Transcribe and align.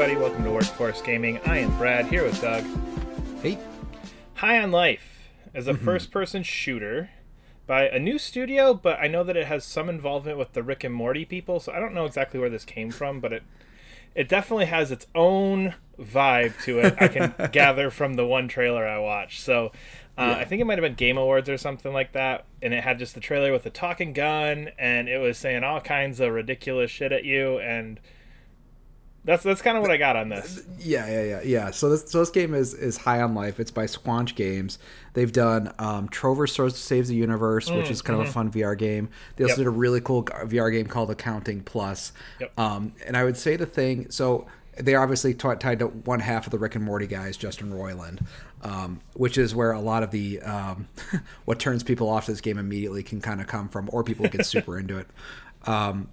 everybody. 0.00 0.22
Welcome 0.22 0.44
to 0.44 0.52
Workforce 0.52 1.02
Gaming. 1.02 1.40
I 1.44 1.58
am 1.58 1.76
Brad 1.76 2.06
here 2.06 2.22
with 2.22 2.40
Doug. 2.40 2.64
Hey. 3.42 3.58
High 4.34 4.62
on 4.62 4.70
Life 4.70 5.28
is 5.52 5.66
a 5.66 5.74
first 5.74 6.12
person 6.12 6.44
shooter 6.44 7.10
by 7.66 7.88
a 7.88 7.98
new 7.98 8.16
studio, 8.16 8.74
but 8.74 8.96
I 9.00 9.08
know 9.08 9.24
that 9.24 9.36
it 9.36 9.48
has 9.48 9.64
some 9.64 9.88
involvement 9.88 10.38
with 10.38 10.52
the 10.52 10.62
Rick 10.62 10.84
and 10.84 10.94
Morty 10.94 11.24
people, 11.24 11.58
so 11.58 11.72
I 11.72 11.80
don't 11.80 11.94
know 11.94 12.04
exactly 12.04 12.38
where 12.38 12.48
this 12.48 12.64
came 12.64 12.92
from, 12.92 13.18
but 13.18 13.32
it 13.32 13.42
it 14.14 14.28
definitely 14.28 14.66
has 14.66 14.92
its 14.92 15.08
own 15.16 15.74
vibe 15.98 16.62
to 16.62 16.78
it. 16.78 16.94
I 17.00 17.08
can 17.08 17.34
gather 17.52 17.90
from 17.90 18.14
the 18.14 18.24
one 18.24 18.46
trailer 18.46 18.86
I 18.86 19.00
watched. 19.00 19.40
So 19.40 19.72
uh, 20.16 20.36
I 20.38 20.44
think 20.44 20.62
it 20.62 20.64
might 20.64 20.78
have 20.78 20.84
been 20.84 20.94
Game 20.94 21.18
Awards 21.18 21.48
or 21.48 21.58
something 21.58 21.92
like 21.92 22.12
that, 22.12 22.44
and 22.62 22.72
it 22.72 22.84
had 22.84 23.00
just 23.00 23.16
the 23.16 23.20
trailer 23.20 23.50
with 23.50 23.64
the 23.64 23.70
talking 23.70 24.12
gun, 24.12 24.70
and 24.78 25.08
it 25.08 25.18
was 25.18 25.38
saying 25.38 25.64
all 25.64 25.80
kinds 25.80 26.20
of 26.20 26.30
ridiculous 26.30 26.92
shit 26.92 27.10
at 27.10 27.24
you, 27.24 27.58
and 27.58 27.98
that's 29.24 29.42
that's 29.42 29.60
kind 29.60 29.76
of 29.76 29.82
what 29.82 29.90
I 29.90 29.96
got 29.96 30.16
on 30.16 30.28
this. 30.30 30.62
Yeah, 30.78 31.06
yeah, 31.06 31.22
yeah, 31.22 31.40
yeah. 31.42 31.70
So 31.70 31.90
this 31.90 32.10
so 32.10 32.20
this 32.20 32.30
game 32.30 32.54
is 32.54 32.72
is 32.74 32.96
High 32.96 33.20
on 33.20 33.34
Life. 33.34 33.60
It's 33.60 33.70
by 33.70 33.84
Squanch 33.84 34.34
Games. 34.34 34.78
They've 35.14 35.32
done 35.32 35.72
um, 35.78 36.08
Trover 36.08 36.46
Saves 36.46 37.08
the 37.08 37.14
Universe, 37.14 37.70
which 37.70 37.90
is 37.90 38.00
kind 38.02 38.20
of 38.20 38.28
a 38.28 38.30
fun 38.32 38.50
VR 38.50 38.76
game. 38.78 39.08
They 39.36 39.44
also 39.44 39.54
Mm, 39.54 39.56
mm-hmm. 39.56 39.58
Yep. 39.58 39.58
did 39.58 39.66
a 39.66 39.70
really 39.70 40.00
cool 40.00 40.22
VR 40.24 40.72
game 40.72 40.86
called 40.86 41.10
Accounting 41.10 41.62
Plus. 41.62 42.12
Yep. 42.40 42.58
Um, 42.58 42.92
and 43.06 43.16
I 43.16 43.24
would 43.24 43.36
say 43.36 43.56
the 43.56 43.66
thing. 43.66 44.10
So 44.10 44.46
they're 44.78 45.00
obviously 45.02 45.34
t- 45.34 45.48
tied 45.58 45.80
to 45.80 45.86
one 45.88 46.20
half 46.20 46.46
of 46.46 46.52
the 46.52 46.58
Rick 46.58 46.76
and 46.76 46.84
Morty 46.84 47.08
guys, 47.08 47.36
Justin 47.36 47.72
Roiland, 47.72 48.24
um, 48.62 49.00
which 49.14 49.36
is 49.36 49.52
where 49.54 49.72
a 49.72 49.80
lot 49.80 50.04
of 50.04 50.12
the 50.12 50.40
um, 50.42 50.86
what 51.44 51.58
turns 51.58 51.82
people 51.82 52.08
off 52.08 52.26
to 52.26 52.32
this 52.32 52.40
game 52.40 52.56
immediately 52.58 53.02
can 53.02 53.20
kind 53.20 53.40
of 53.40 53.48
come 53.48 53.68
from, 53.68 53.90
or 53.92 54.04
people 54.04 54.28
get 54.28 54.46
super 54.46 54.78
into 54.78 54.96
it. 54.98 55.08
Um, 55.66 56.08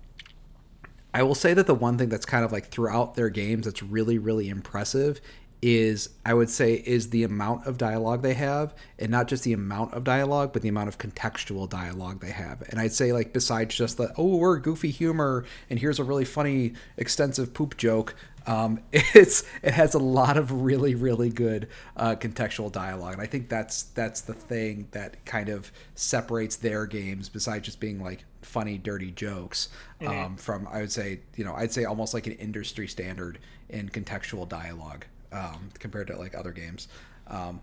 I 1.15 1.23
will 1.23 1.33
say 1.33 1.53
that 1.53 1.65
the 1.65 1.73
one 1.73 1.97
thing 1.97 2.09
that's 2.09 2.25
kind 2.25 2.43
of 2.43 2.51
like 2.51 2.67
throughout 2.67 3.15
their 3.15 3.29
games 3.29 3.63
that's 3.65 3.81
really, 3.81 4.17
really 4.17 4.49
impressive 4.49 5.21
is 5.61 6.09
I 6.25 6.33
would 6.33 6.49
say 6.49 6.73
is 6.73 7.09
the 7.09 7.23
amount 7.23 7.65
of 7.65 7.77
dialogue 7.77 8.21
they 8.21 8.33
have, 8.33 8.75
and 8.99 9.11
not 9.11 9.29
just 9.29 9.45
the 9.45 9.53
amount 9.53 9.93
of 9.93 10.03
dialogue, 10.03 10.51
but 10.51 10.61
the 10.61 10.67
amount 10.67 10.89
of 10.89 10.97
contextual 10.97 11.69
dialogue 11.69 12.19
they 12.19 12.31
have. 12.31 12.63
And 12.69 12.81
I'd 12.81 12.91
say 12.91 13.13
like 13.13 13.31
besides 13.31 13.77
just 13.77 13.95
the 13.95 14.13
oh 14.17 14.35
we're 14.35 14.59
goofy 14.59 14.91
humor 14.91 15.45
and 15.69 15.79
here's 15.79 15.99
a 15.99 16.03
really 16.03 16.25
funny 16.25 16.73
extensive 16.97 17.53
poop 17.53 17.77
joke, 17.77 18.13
um, 18.47 18.79
it's 18.91 19.43
it 19.63 19.73
has 19.73 19.93
a 19.93 19.99
lot 19.99 20.37
of 20.37 20.63
really 20.63 20.95
really 20.95 21.29
good 21.29 21.67
uh, 21.97 22.15
contextual 22.15 22.71
dialogue, 22.71 23.13
and 23.13 23.21
I 23.21 23.25
think 23.25 23.49
that's 23.49 23.83
that's 23.83 24.21
the 24.21 24.33
thing 24.33 24.87
that 24.91 25.23
kind 25.25 25.49
of 25.49 25.71
separates 25.95 26.55
their 26.57 26.85
games 26.85 27.29
besides 27.29 27.65
just 27.65 27.79
being 27.79 28.01
like 28.01 28.25
funny 28.41 28.77
dirty 28.77 29.11
jokes 29.11 29.69
um, 30.05 30.37
from 30.37 30.67
I 30.67 30.79
would 30.81 30.91
say 30.91 31.21
you 31.35 31.43
know 31.43 31.55
I'd 31.55 31.71
say 31.71 31.85
almost 31.85 32.13
like 32.13 32.27
an 32.27 32.33
industry 32.33 32.87
standard 32.87 33.39
in 33.69 33.89
contextual 33.89 34.47
dialogue 34.47 35.05
um, 35.31 35.69
compared 35.79 36.07
to 36.07 36.17
like 36.17 36.35
other 36.35 36.51
games. 36.51 36.87
Um, 37.27 37.61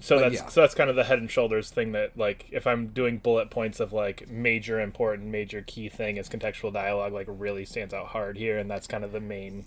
So 0.00 0.18
that's 0.18 0.34
yeah. 0.34 0.46
so 0.48 0.60
that's 0.60 0.74
kind 0.74 0.90
of 0.90 0.96
the 0.96 1.04
head 1.04 1.18
and 1.18 1.30
shoulders 1.30 1.70
thing 1.70 1.92
that 1.92 2.16
like 2.16 2.46
if 2.52 2.66
I'm 2.66 2.88
doing 2.88 3.18
bullet 3.18 3.50
points 3.50 3.80
of 3.80 3.92
like 3.92 4.28
major 4.28 4.80
important 4.80 5.28
major 5.28 5.62
key 5.66 5.88
thing 5.88 6.18
is 6.18 6.28
contextual 6.28 6.72
dialogue 6.72 7.12
like 7.12 7.26
really 7.28 7.64
stands 7.64 7.92
out 7.92 8.06
hard 8.08 8.36
here 8.36 8.58
and 8.58 8.70
that's 8.70 8.86
kind 8.86 9.04
of 9.04 9.10
the 9.12 9.20
main 9.20 9.64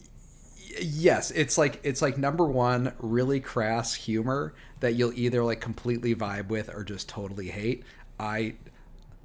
yes 0.80 1.32
it's 1.32 1.58
like 1.58 1.80
it's 1.84 2.02
like 2.02 2.18
number 2.18 2.46
one 2.46 2.94
really 3.00 3.40
crass 3.40 3.94
humor 3.94 4.54
that 4.80 4.94
you'll 4.94 5.14
either 5.14 5.44
like 5.44 5.62
completely 5.62 6.16
vibe 6.16 6.48
with 6.48 6.74
or 6.74 6.84
just 6.84 7.08
totally 7.10 7.50
hate. 7.50 7.84
I 8.20 8.56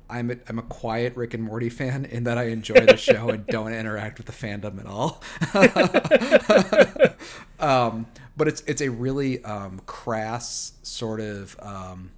i'm 0.08 0.30
a, 0.30 0.36
I'm 0.48 0.58
a 0.58 0.62
quiet 0.62 1.16
rick 1.16 1.34
and 1.34 1.42
morty 1.42 1.68
fan 1.68 2.04
in 2.04 2.24
that 2.24 2.38
i 2.38 2.44
enjoy 2.44 2.86
the 2.86 2.96
show 2.96 3.28
and 3.30 3.44
don't 3.48 3.72
interact 3.72 4.18
with 4.18 4.26
the 4.26 4.32
fandom 4.32 4.78
at 4.80 4.86
all. 4.86 5.22
Um, 7.58 8.06
but 8.36 8.48
it's 8.48 8.62
it's 8.66 8.82
a 8.82 8.90
really 8.90 9.42
um, 9.44 9.80
crass 9.86 10.72
sort 10.82 11.20
of 11.20 11.56
um, 11.60 12.10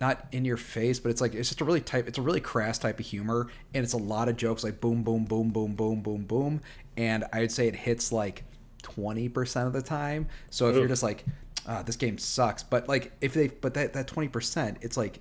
not 0.00 0.26
in 0.32 0.44
your 0.44 0.56
face, 0.56 0.98
but 0.98 1.10
it's 1.10 1.20
like 1.20 1.34
it's 1.34 1.48
just 1.48 1.60
a 1.60 1.64
really 1.64 1.80
type. 1.80 2.08
It's 2.08 2.18
a 2.18 2.22
really 2.22 2.40
crass 2.40 2.78
type 2.78 2.98
of 2.98 3.06
humor, 3.06 3.48
and 3.74 3.84
it's 3.84 3.92
a 3.92 3.98
lot 3.98 4.28
of 4.28 4.36
jokes 4.36 4.64
like 4.64 4.80
boom, 4.80 5.02
boom, 5.02 5.24
boom, 5.24 5.50
boom, 5.50 5.74
boom, 5.74 6.00
boom, 6.00 6.24
boom, 6.24 6.60
and 6.96 7.24
I 7.32 7.40
would 7.40 7.52
say 7.52 7.68
it 7.68 7.76
hits 7.76 8.10
like 8.10 8.44
twenty 8.82 9.28
percent 9.28 9.66
of 9.66 9.72
the 9.72 9.82
time. 9.82 10.28
So 10.50 10.68
if 10.70 10.76
you're 10.76 10.88
just 10.88 11.02
like, 11.02 11.24
ah, 11.66 11.82
this 11.82 11.96
game 11.96 12.16
sucks, 12.16 12.62
but 12.62 12.88
like 12.88 13.12
if 13.20 13.34
they, 13.34 13.48
but 13.48 13.74
that 13.74 13.92
that 13.92 14.06
twenty 14.06 14.28
percent, 14.28 14.78
it's 14.80 14.96
like 14.96 15.20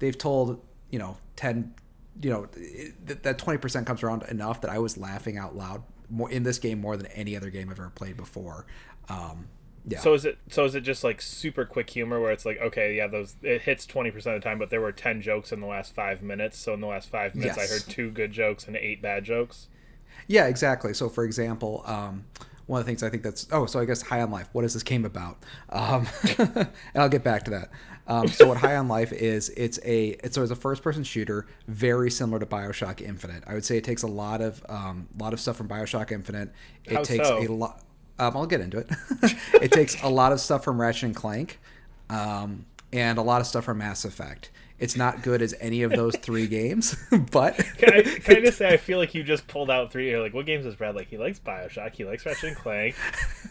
they've 0.00 0.18
told 0.18 0.60
you 0.90 0.98
know 0.98 1.16
ten, 1.36 1.74
you 2.20 2.30
know 2.30 2.48
it, 2.56 3.22
that 3.22 3.38
twenty 3.38 3.58
percent 3.58 3.86
comes 3.86 4.02
around 4.02 4.24
enough 4.24 4.60
that 4.62 4.70
I 4.70 4.78
was 4.78 4.98
laughing 4.98 5.38
out 5.38 5.56
loud 5.56 5.82
more 6.08 6.30
in 6.30 6.42
this 6.42 6.58
game 6.58 6.80
more 6.80 6.96
than 6.96 7.06
any 7.06 7.36
other 7.36 7.50
game 7.50 7.70
I've 7.70 7.78
ever 7.78 7.90
played 7.90 8.16
before. 8.16 8.66
Um, 9.08 9.46
yeah. 9.86 9.98
So 10.00 10.14
is 10.14 10.24
it 10.24 10.38
so 10.50 10.64
is 10.64 10.74
it 10.74 10.82
just 10.82 11.02
like 11.02 11.22
super 11.22 11.64
quick 11.64 11.90
humor 11.90 12.20
where 12.20 12.32
it's 12.32 12.44
like 12.44 12.60
okay 12.60 12.96
yeah 12.96 13.06
those 13.06 13.36
it 13.42 13.62
hits 13.62 13.86
20% 13.86 14.14
of 14.16 14.24
the 14.24 14.40
time 14.40 14.58
but 14.58 14.70
there 14.70 14.80
were 14.80 14.92
10 14.92 15.22
jokes 15.22 15.52
in 15.52 15.60
the 15.60 15.66
last 15.66 15.94
5 15.94 16.22
minutes 16.22 16.58
so 16.58 16.74
in 16.74 16.80
the 16.80 16.86
last 16.86 17.08
5 17.08 17.34
minutes 17.34 17.58
I 17.58 17.66
heard 17.66 17.82
two 17.88 18.10
good 18.10 18.32
jokes 18.32 18.66
and 18.66 18.76
8 18.76 19.00
bad 19.00 19.24
jokes. 19.24 19.68
Yeah, 20.26 20.46
exactly. 20.46 20.94
So, 20.94 21.08
for 21.08 21.24
example, 21.24 21.82
um, 21.86 22.24
one 22.66 22.78
of 22.78 22.86
the 22.86 22.90
things 22.90 23.02
I 23.02 23.10
think 23.10 23.24
that's 23.24 23.48
oh, 23.50 23.66
so 23.66 23.80
I 23.80 23.84
guess 23.84 24.00
High 24.00 24.22
on 24.22 24.30
Life. 24.30 24.48
What 24.52 24.64
is 24.64 24.74
this 24.74 24.84
game 24.84 25.04
about? 25.04 25.38
Um, 25.70 26.06
and 26.38 26.68
I'll 26.94 27.08
get 27.08 27.24
back 27.24 27.44
to 27.46 27.50
that. 27.50 27.70
Um, 28.06 28.28
so, 28.28 28.46
what 28.46 28.58
High 28.58 28.76
on 28.76 28.86
Life 28.86 29.12
is, 29.12 29.48
it's 29.50 29.80
a 29.84 30.10
it's, 30.22 30.36
so 30.36 30.42
it's 30.42 30.52
a 30.52 30.56
first 30.56 30.82
person 30.82 31.02
shooter, 31.02 31.46
very 31.66 32.12
similar 32.12 32.38
to 32.38 32.46
Bioshock 32.46 33.00
Infinite. 33.00 33.42
I 33.46 33.54
would 33.54 33.64
say 33.64 33.76
it 33.76 33.84
takes 33.84 34.04
a 34.04 34.06
lot 34.06 34.40
of 34.40 34.64
um, 34.68 35.08
lot 35.18 35.32
of 35.32 35.40
stuff 35.40 35.56
from 35.56 35.68
Bioshock 35.68 36.12
Infinite. 36.12 36.52
It 36.84 36.94
How 36.94 37.02
takes 37.02 37.26
so? 37.26 37.38
a 37.38 37.48
lot. 37.48 37.82
Um, 38.20 38.36
I'll 38.36 38.46
get 38.46 38.60
into 38.60 38.78
it. 38.78 38.88
it 39.62 39.72
takes 39.72 40.00
a 40.02 40.08
lot 40.08 40.32
of 40.32 40.40
stuff 40.40 40.62
from 40.64 40.80
Ratchet 40.80 41.04
and 41.04 41.16
Clank, 41.16 41.58
um, 42.08 42.66
and 42.92 43.18
a 43.18 43.22
lot 43.22 43.40
of 43.40 43.46
stuff 43.46 43.64
from 43.64 43.78
Mass 43.78 44.04
Effect. 44.04 44.50
It's 44.78 44.96
not 44.96 45.22
good 45.22 45.42
as 45.42 45.54
any 45.60 45.82
of 45.82 45.90
those 45.92 46.16
three 46.16 46.46
games, 46.58 46.96
but 47.30 47.56
Can 47.78 47.92
I, 47.92 48.02
can 48.02 48.36
I 48.38 48.40
just 48.40 48.56
say 48.58 48.68
I 48.72 48.76
feel 48.78 48.98
like 48.98 49.14
you 49.14 49.22
just 49.22 49.46
pulled 49.46 49.70
out 49.70 49.92
three 49.92 50.08
you're 50.10 50.22
like 50.22 50.32
what 50.32 50.46
games 50.46 50.64
is 50.64 50.74
Brad 50.74 50.94
like 50.94 51.08
he 51.08 51.18
likes 51.18 51.38
BioShock 51.38 51.94
he 51.94 52.04
likes 52.06 52.24
Ratchet 52.24 52.44
and 52.50 52.56
Clank 52.56 52.94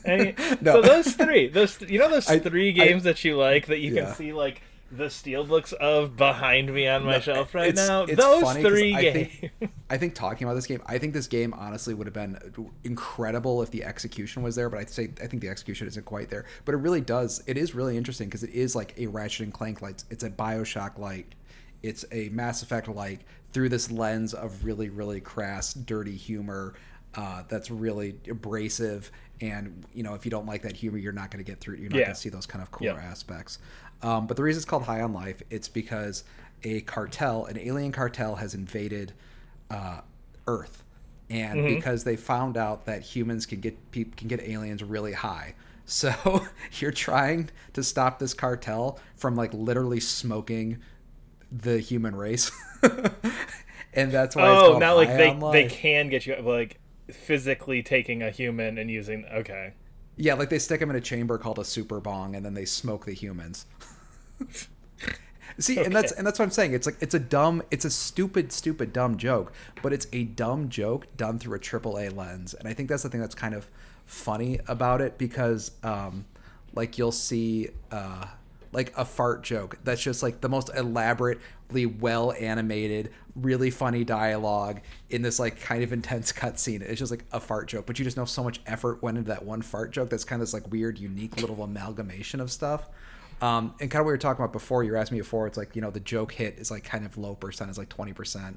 and 0.06 0.22
he- 0.28 0.34
No. 0.62 0.74
so 0.74 0.81
those 0.81 1.13
three 1.13 1.47
those 1.47 1.79
you 1.81 2.00
know 2.00 2.09
those 2.09 2.28
I- 2.28 2.40
three 2.40 2.69
I- 2.69 2.72
games 2.72 3.03
that 3.03 3.24
you 3.24 3.38
like 3.38 3.68
that 3.68 3.78
you 3.78 3.94
Yeah. 3.94 4.06
can 4.06 4.16
see 4.16 4.34
like 4.34 4.62
the 4.91 5.05
steelbooks 5.05 5.72
of 5.73 6.17
behind 6.17 6.73
me 6.73 6.88
on 6.88 7.05
my 7.05 7.19
shelf 7.19 7.53
right 7.53 7.69
it's- 7.69 7.88
now 7.88 8.03
it's 8.03 8.16
those 8.16 8.57
three 8.57 8.95
I 8.95 9.01
games 9.01 9.31
think, 9.39 9.72
I 9.89 9.97
think 9.97 10.16
talking 10.16 10.47
about 10.47 10.55
this 10.55 10.66
game, 10.66 10.81
I 10.85 10.97
think 10.97 11.13
this 11.13 11.27
game 11.27 11.53
honestly 11.53 11.94
would 11.94 12.07
have 12.07 12.13
been 12.13 12.38
incredible 12.83 13.61
if 13.61 13.72
the 13.72 13.83
execution 13.83 14.44
was 14.44 14.55
there. 14.55 14.69
But 14.69 14.79
I'd 14.79 14.89
say 14.89 15.09
I 15.22 15.28
think 15.28 15.41
the 15.41 15.49
execution 15.49 15.88
isn't 15.88 16.05
quite 16.05 16.29
there. 16.29 16.45
But 16.66 16.75
it 16.75 16.79
really 16.79 17.01
does. 17.01 17.44
It 17.47 17.57
is 17.57 17.75
really 17.75 17.97
interesting 17.97 18.28
because 18.28 18.44
it 18.44 18.51
is 18.51 18.75
like 18.75 18.94
a 18.97 19.07
Ratchet 19.07 19.45
and 19.45 19.53
Clank 19.53 19.81
like 19.81 19.97
it's 20.09 20.23
a 20.23 20.29
Bioshock 20.29 20.97
like, 20.97 21.35
it's 21.83 22.05
a 22.11 22.29
Mass 22.29 22.63
Effect 22.63 22.88
like 22.88 23.19
through 23.51 23.69
this 23.69 23.89
lens 23.91 24.33
of 24.33 24.66
really 24.66 24.89
really 24.89 25.22
crass, 25.22 25.73
dirty 25.73 26.16
humor. 26.16 26.73
Uh, 27.16 27.44
that's 27.47 27.72
really 27.72 28.16
abrasive, 28.30 29.12
and 29.42 29.84
you 29.94 30.03
know 30.03 30.14
if 30.14 30.25
you 30.25 30.31
don't 30.31 30.46
like 30.46 30.62
that 30.62 30.75
humor, 30.75 30.97
you're 30.97 31.12
not 31.12 31.31
going 31.31 31.44
to 31.44 31.50
get 31.50 31.59
through. 31.59 31.78
You're 31.78 31.90
not 31.90 31.97
Yeah. 31.97 32.06
going 32.06 32.16
to 32.16 32.20
see 32.22 32.30
those 32.30 32.46
kind 32.46 32.62
of 32.62 32.72
cool 32.72 32.86
Yep. 32.88 32.97
aspects. 33.02 33.58
Um, 34.02 34.28
but 34.28 34.38
the 34.38 34.44
reason 34.44 34.59
it's 34.59 34.66
called 34.66 34.84
High 34.84 35.02
on 35.02 35.12
Life, 35.14 35.42
it's 35.50 35.68
because 35.68 36.24
a 36.64 36.81
cartel, 36.81 37.46
an 37.46 37.58
alien 37.58 37.92
cartel, 37.92 38.36
has 38.36 38.53
invaded 38.53 39.14
uh, 39.72 40.02
Earth, 40.47 40.84
and 41.30 41.66
because 41.68 42.03
they 42.03 42.16
found 42.16 42.58
out 42.58 42.86
that 42.86 43.02
humans 43.02 43.46
can 43.46 43.59
get 43.59 43.91
peop 43.91 44.16
can 44.16 44.28
get 44.28 44.41
aliens 44.41 44.84
really 44.84 45.14
high. 45.14 45.56
So 45.90 46.46
you're 46.74 46.91
trying 46.91 47.50
to 47.74 47.81
stop 47.81 48.20
this 48.20 48.36
cartel 48.36 49.00
from 49.16 49.36
like 49.36 49.52
literally 49.56 50.00
smoking 50.00 50.78
the 51.52 51.80
human 51.80 52.16
race, 52.16 52.52
and 53.94 54.12
that's 54.12 54.35
why. 54.35 54.52
it's 54.52 54.62
oh 54.62 54.73
now 54.78 54.96
like 54.96 55.16
they 55.17 55.32
they 55.50 55.64
can 55.66 56.09
get 56.09 56.26
you 56.28 56.35
like 56.41 56.79
physically 57.14 57.82
taking 57.84 58.22
a 58.23 58.32
human 58.32 58.78
and 58.78 58.90
using 58.90 59.26
okay 59.34 59.73
Yeah, 60.17 60.34
like 60.35 60.50
they 60.50 60.59
stick 60.59 60.79
them 60.79 60.90
in 60.90 60.96
a 60.96 61.02
chamber 61.02 61.38
called 61.38 61.59
a 61.59 61.66
super 61.66 62.00
bong, 62.00 62.35
and 62.35 62.46
then 62.46 62.53
they 62.53 62.66
smoke 62.66 63.06
the 63.06 63.14
humans. 63.14 63.66
See, 65.58 65.78
and 65.78 65.94
that's 65.94 66.11
and 66.14 66.26
that's 66.26 66.40
what 66.40 66.46
I'm 66.46 66.52
saying. 66.52 66.73
It's 66.73 66.85
like 66.85 66.97
it's 67.02 67.14
a 67.16 67.20
dumb, 67.20 67.64
it's 67.72 67.84
a 67.84 67.90
stupid, 67.90 68.52
stupid, 68.52 68.94
dumb 68.94 69.17
joke, 69.17 69.52
but 69.82 69.91
it's 69.91 70.08
a 70.14 70.23
dumb 70.23 70.70
joke 70.70 71.08
done 71.17 71.38
through 71.40 71.56
a 71.56 71.59
triple 71.59 71.97
A 72.00 72.09
lens, 72.09 72.53
and 72.53 72.67
I 72.67 72.73
think 72.73 72.88
that's 72.90 73.03
the 73.03 73.09
thing 73.09 73.20
that's 73.20 73.35
kind 73.35 73.53
of 73.53 73.67
funny 74.05 74.59
about 74.67 75.02
it 75.02 75.17
because, 75.17 75.72
um, 75.84 76.26
like 76.76 76.97
you'll 76.97 77.12
see, 77.12 77.70
uh, 77.91 78.26
like 78.72 78.94
a 78.97 79.03
fart 79.03 79.44
joke 79.44 79.78
that's 79.84 80.02
just 80.02 80.23
like 80.23 80.40
the 80.41 80.50
most 80.50 80.70
elaborately 80.76 81.85
well 81.85 82.32
animated, 82.34 83.12
really 83.41 83.70
funny 83.70 84.03
dialogue 84.03 84.82
in 85.09 85.22
this 85.22 85.40
like 85.40 85.59
kind 85.62 85.84
of 85.84 85.94
intense 85.94 86.32
cutscene. 86.32 86.82
It's 86.82 87.00
just 87.00 87.12
like 87.12 87.26
a 87.32 87.40
fart 87.40 87.68
joke, 87.68 87.86
but 87.86 88.00
you 88.00 88.06
just 88.06 88.18
know 88.18 88.26
so 88.26 88.44
much 88.44 88.62
effort 88.66 89.02
went 89.02 89.18
into 89.18 89.30
that 89.30 89.46
one 89.46 89.62
fart 89.62 89.91
joke. 89.91 90.09
That's 90.09 90.24
kind 90.24 90.41
of 90.41 90.47
this 90.47 90.53
like 90.53 90.72
weird, 90.72 91.00
unique 91.00 91.40
little 91.41 91.62
amalgamation 91.64 92.40
of 92.40 92.52
stuff. 92.52 92.90
Um, 93.41 93.74
and 93.80 93.90
kind 93.90 94.02
of 94.02 94.06
what 94.06 94.09
we 94.09 94.14
were 94.14 94.18
talking 94.18 94.44
about 94.44 94.52
before, 94.52 94.84
you 94.84 94.91
were 94.91 94.97
asking 94.97 95.18
me 95.18 95.22
before, 95.22 95.47
it's 95.47 95.58
like, 95.58 95.76
you 95.76 95.82
know, 95.82 95.91
the 95.91 96.02
joke 96.02 96.34
hit 96.34 96.58
is 96.58 96.70
like 96.70 96.84
kind 96.84 97.06
of 97.06 97.18
low 97.18 97.36
percent, 97.36 97.72
is 97.72 97.78
like 97.78 97.90
20%. 97.90 98.56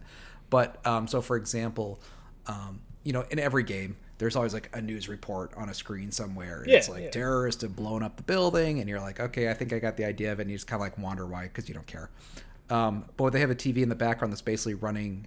But 0.50 0.84
um, 0.86 1.06
so 1.06 1.20
for 1.20 1.36
example, 1.36 2.00
um, 2.46 2.80
you 3.04 3.12
know, 3.12 3.24
in 3.30 3.38
every 3.38 3.62
game, 3.62 3.96
there's 4.18 4.36
always 4.36 4.54
like 4.54 4.70
a 4.72 4.80
news 4.80 5.08
report 5.08 5.52
on 5.56 5.68
a 5.68 5.74
screen 5.74 6.12
somewhere. 6.12 6.64
Yeah, 6.66 6.76
it's 6.76 6.88
like 6.88 7.02
yeah. 7.02 7.10
terrorists 7.10 7.62
have 7.62 7.74
blown 7.74 8.02
up 8.02 8.16
the 8.16 8.22
building, 8.22 8.78
and 8.78 8.88
you're 8.88 9.00
like, 9.00 9.18
okay, 9.18 9.50
I 9.50 9.54
think 9.54 9.72
I 9.72 9.80
got 9.80 9.96
the 9.96 10.04
idea 10.04 10.30
of 10.30 10.38
it. 10.38 10.42
And 10.42 10.50
you 10.50 10.56
just 10.56 10.68
kind 10.68 10.80
of 10.80 10.86
like 10.86 10.96
wonder 10.98 11.26
why 11.26 11.44
because 11.44 11.68
you 11.68 11.74
don't 11.74 11.86
care. 11.86 12.10
Um, 12.72 13.04
but 13.16 13.30
they 13.34 13.40
have 13.40 13.50
a 13.50 13.54
TV 13.54 13.78
in 13.78 13.88
the 13.88 13.94
background 13.94 14.32
that's 14.32 14.42
basically 14.42 14.74
running 14.74 15.26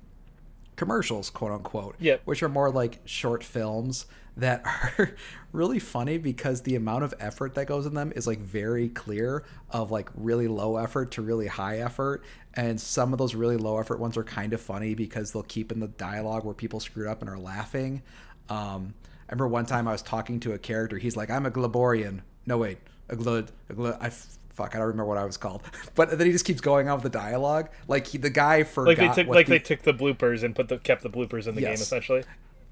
commercials, 0.75 1.29
quote 1.29 1.51
unquote, 1.51 1.95
Yep. 1.99 2.21
which 2.25 2.43
are 2.43 2.49
more 2.49 2.69
like 2.71 2.99
short 3.05 3.43
films 3.43 4.07
that 4.37 4.63
are 4.97 5.15
really 5.53 5.79
funny 5.79 6.17
because 6.17 6.61
the 6.63 6.75
amount 6.75 7.03
of 7.03 7.13
effort 7.19 7.55
that 7.55 7.67
goes 7.67 7.85
in 7.85 7.93
them 7.93 8.11
is 8.15 8.27
like 8.27 8.39
very 8.39 8.89
clear 8.89 9.43
of 9.69 9.91
like 9.91 10.09
really 10.15 10.47
low 10.47 10.77
effort 10.77 11.11
to 11.11 11.21
really 11.21 11.47
high 11.47 11.77
effort. 11.79 12.23
And 12.55 12.79
some 12.81 13.13
of 13.13 13.19
those 13.19 13.35
really 13.35 13.57
low 13.57 13.79
effort 13.79 13.99
ones 13.99 14.17
are 14.17 14.23
kind 14.23 14.51
of 14.53 14.59
funny 14.59 14.95
because 14.95 15.31
they'll 15.31 15.43
keep 15.43 15.71
in 15.71 15.79
the 15.79 15.87
dialogue 15.87 16.43
where 16.45 16.53
people 16.53 16.79
screwed 16.79 17.07
up 17.07 17.21
and 17.21 17.29
are 17.29 17.37
laughing. 17.37 18.01
Um, 18.49 18.93
I 19.29 19.31
remember 19.31 19.47
one 19.47 19.65
time 19.65 19.87
I 19.87 19.91
was 19.91 20.01
talking 20.01 20.39
to 20.41 20.53
a 20.53 20.57
character. 20.57 20.97
He's 20.97 21.15
like, 21.17 21.29
"I'm 21.31 21.45
a 21.45 21.51
Glaborian." 21.51 22.21
No, 22.45 22.57
wait, 22.59 22.77
a 23.09 23.15
glud, 23.15 23.47
a 23.69 23.73
glud. 23.73 23.97
I 23.99 24.07
f- 24.07 24.37
fuck, 24.55 24.73
I 24.75 24.79
don't 24.79 24.87
remember 24.87 25.05
what 25.05 25.17
I 25.17 25.25
was 25.25 25.37
called. 25.37 25.61
But 25.95 26.17
then 26.17 26.25
he 26.25 26.33
just 26.33 26.45
keeps 26.45 26.61
going 26.61 26.89
on 26.89 26.95
with 26.95 27.03
the 27.03 27.17
dialogue. 27.17 27.69
Like 27.87 28.07
he, 28.07 28.17
the 28.17 28.29
guy 28.29 28.63
forgot. 28.63 28.97
Like 28.97 29.15
they 29.15 29.23
took 29.23 29.33
like 29.33 29.45
the- 29.47 29.51
they 29.51 29.59
took 29.59 29.83
the 29.83 29.93
bloopers 29.93 30.43
and 30.43 30.55
put 30.55 30.67
the 30.69 30.77
kept 30.79 31.03
the 31.03 31.09
bloopers 31.09 31.47
in 31.47 31.55
the 31.55 31.61
game 31.61 31.73
essentially. 31.73 32.23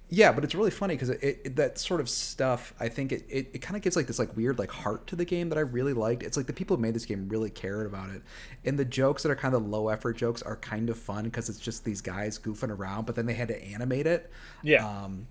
yeah, 0.09 0.31
but 0.31 0.43
it's 0.43 0.53
really 0.53 0.69
funny 0.71 0.93
because 0.95 1.09
it, 1.09 1.21
it, 1.43 1.55
that 1.55 1.77
sort 1.79 1.99
of 1.99 2.07
stuff. 2.09 2.73
I 2.79 2.87
think 2.89 3.11
it, 3.11 3.25
it, 3.29 3.49
it 3.53 3.59
kind 3.59 3.75
of 3.75 3.81
gives 3.81 3.95
like 3.95 4.05
this 4.07 4.19
like 4.19 4.35
weird 4.37 4.59
like 4.59 4.69
heart 4.71 5.07
to 5.07 5.15
the 5.15 5.25
game 5.25 5.49
that 5.49 5.57
I 5.57 5.61
really 5.61 5.93
liked. 5.93 6.21
It's 6.23 6.37
like 6.37 6.45
the 6.45 6.53
people 6.53 6.75
who 6.75 6.81
made 6.81 6.93
this 6.93 7.05
game 7.05 7.27
really 7.29 7.49
cared 7.49 7.85
about 7.87 8.09
it, 8.11 8.21
and 8.65 8.77
the 8.77 8.85
jokes 8.85 9.23
that 9.23 9.31
are 9.31 9.35
kind 9.35 9.55
of 9.55 9.65
low 9.65 9.87
effort 9.89 10.17
jokes 10.17 10.41
are 10.43 10.57
kind 10.57 10.89
of 10.89 10.97
fun 10.97 11.23
because 11.25 11.49
it's 11.49 11.59
just 11.59 11.83
these 11.83 12.01
guys 12.01 12.37
goofing 12.37 12.69
around, 12.69 13.05
but 13.05 13.15
then 13.15 13.25
they 13.25 13.33
had 13.33 13.47
to 13.47 13.63
animate 13.63 14.05
it. 14.05 14.29
Yeah. 14.61 14.87
Um, 14.87 15.27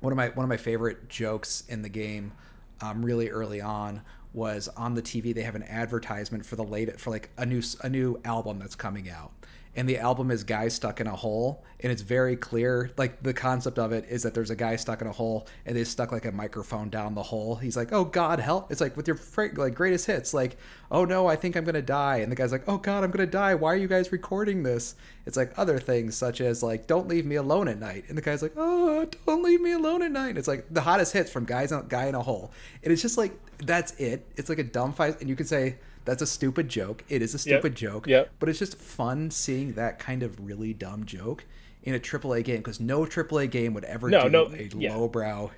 one 0.00 0.12
of 0.12 0.16
my 0.16 0.28
one 0.30 0.44
of 0.44 0.48
my 0.48 0.56
favorite 0.56 1.08
jokes 1.08 1.62
in 1.68 1.82
the 1.82 1.88
game, 1.88 2.32
um, 2.80 3.04
really 3.04 3.28
early 3.30 3.60
on, 3.60 4.02
was 4.32 4.68
on 4.76 4.94
the 4.94 5.02
TV. 5.02 5.34
They 5.34 5.42
have 5.42 5.54
an 5.54 5.62
advertisement 5.64 6.44
for 6.44 6.56
the 6.56 6.64
late 6.64 7.00
for 7.00 7.10
like 7.10 7.30
a 7.36 7.46
new 7.46 7.62
a 7.82 7.88
new 7.88 8.20
album 8.24 8.58
that's 8.58 8.74
coming 8.74 9.08
out, 9.08 9.32
and 9.76 9.86
the 9.86 9.98
album 9.98 10.30
is 10.30 10.42
guys 10.42 10.74
stuck 10.74 11.00
in 11.00 11.06
a 11.06 11.14
hole, 11.14 11.62
and 11.80 11.92
it's 11.92 12.00
very 12.00 12.34
clear. 12.34 12.90
Like 12.96 13.22
the 13.22 13.34
concept 13.34 13.78
of 13.78 13.92
it 13.92 14.06
is 14.08 14.22
that 14.22 14.32
there's 14.32 14.48
a 14.48 14.56
guy 14.56 14.76
stuck 14.76 15.02
in 15.02 15.06
a 15.06 15.12
hole, 15.12 15.46
and 15.66 15.76
they 15.76 15.84
stuck 15.84 16.10
like 16.10 16.24
a 16.24 16.32
microphone 16.32 16.88
down 16.88 17.14
the 17.14 17.22
hole. 17.22 17.56
He's 17.56 17.76
like, 17.76 17.92
"Oh 17.92 18.04
God, 18.04 18.40
help!" 18.40 18.72
It's 18.72 18.80
like 18.80 18.96
with 18.96 19.06
your 19.06 19.18
like 19.56 19.74
greatest 19.74 20.06
hits, 20.06 20.32
like, 20.32 20.56
"Oh 20.90 21.04
no, 21.04 21.26
I 21.26 21.36
think 21.36 21.56
I'm 21.56 21.64
gonna 21.64 21.82
die," 21.82 22.16
and 22.18 22.32
the 22.32 22.36
guy's 22.36 22.52
like, 22.52 22.64
"Oh 22.66 22.78
God, 22.78 23.04
I'm 23.04 23.10
gonna 23.10 23.26
die. 23.26 23.54
Why 23.54 23.74
are 23.74 23.76
you 23.76 23.88
guys 23.88 24.10
recording 24.10 24.62
this?" 24.62 24.94
It's 25.26 25.36
like 25.36 25.52
other 25.58 25.78
things 25.78 26.16
such 26.16 26.40
as 26.40 26.62
like, 26.62 26.86
"Don't 26.86 27.06
leave 27.06 27.26
me 27.26 27.36
alone 27.36 27.68
at 27.68 27.78
night," 27.78 28.04
and 28.08 28.16
the 28.16 28.22
guy's 28.22 28.42
like, 28.42 28.54
"Oh, 28.56 29.06
don't 29.26 29.42
leave 29.42 29.60
me 29.60 29.72
alone 29.72 30.02
at 30.02 30.10
night." 30.10 30.30
And 30.30 30.38
it's 30.38 30.48
like 30.48 30.66
the 30.70 30.80
hottest 30.80 31.12
hits 31.12 31.30
from 31.30 31.44
guys 31.44 31.70
in, 31.70 31.86
guy 31.88 32.06
in 32.06 32.14
a 32.14 32.22
hole, 32.22 32.50
and 32.82 32.92
it's 32.92 33.02
just 33.02 33.18
like 33.18 33.38
that's 33.58 33.92
it. 33.92 34.26
It's 34.36 34.48
like 34.48 34.58
a 34.58 34.64
dumb 34.64 34.94
fight, 34.94 35.20
and 35.20 35.28
you 35.28 35.36
could 35.36 35.48
say 35.48 35.76
that's 36.06 36.22
a 36.22 36.26
stupid 36.26 36.68
joke. 36.68 37.04
It 37.08 37.20
is 37.22 37.34
a 37.34 37.38
stupid 37.38 37.74
joke. 37.74 38.06
Yep. 38.06 38.30
But 38.38 38.48
it's 38.48 38.58
just 38.58 38.78
fun 38.78 39.30
seeing 39.30 39.74
that 39.74 39.98
kind 39.98 40.22
of 40.22 40.44
really 40.46 40.72
dumb 40.72 41.04
joke 41.04 41.44
in 41.82 41.94
a 41.94 41.98
AAA 42.00 42.42
game 42.44 42.58
because 42.58 42.80
no 42.80 43.04
AAA 43.04 43.50
game 43.50 43.74
would 43.74 43.84
ever 43.84 44.08
No, 44.08 44.22
do 44.24 44.28
no, 44.30 44.44
a 44.46 44.68
yeah. 44.76 44.94
lowbrow 44.94 45.50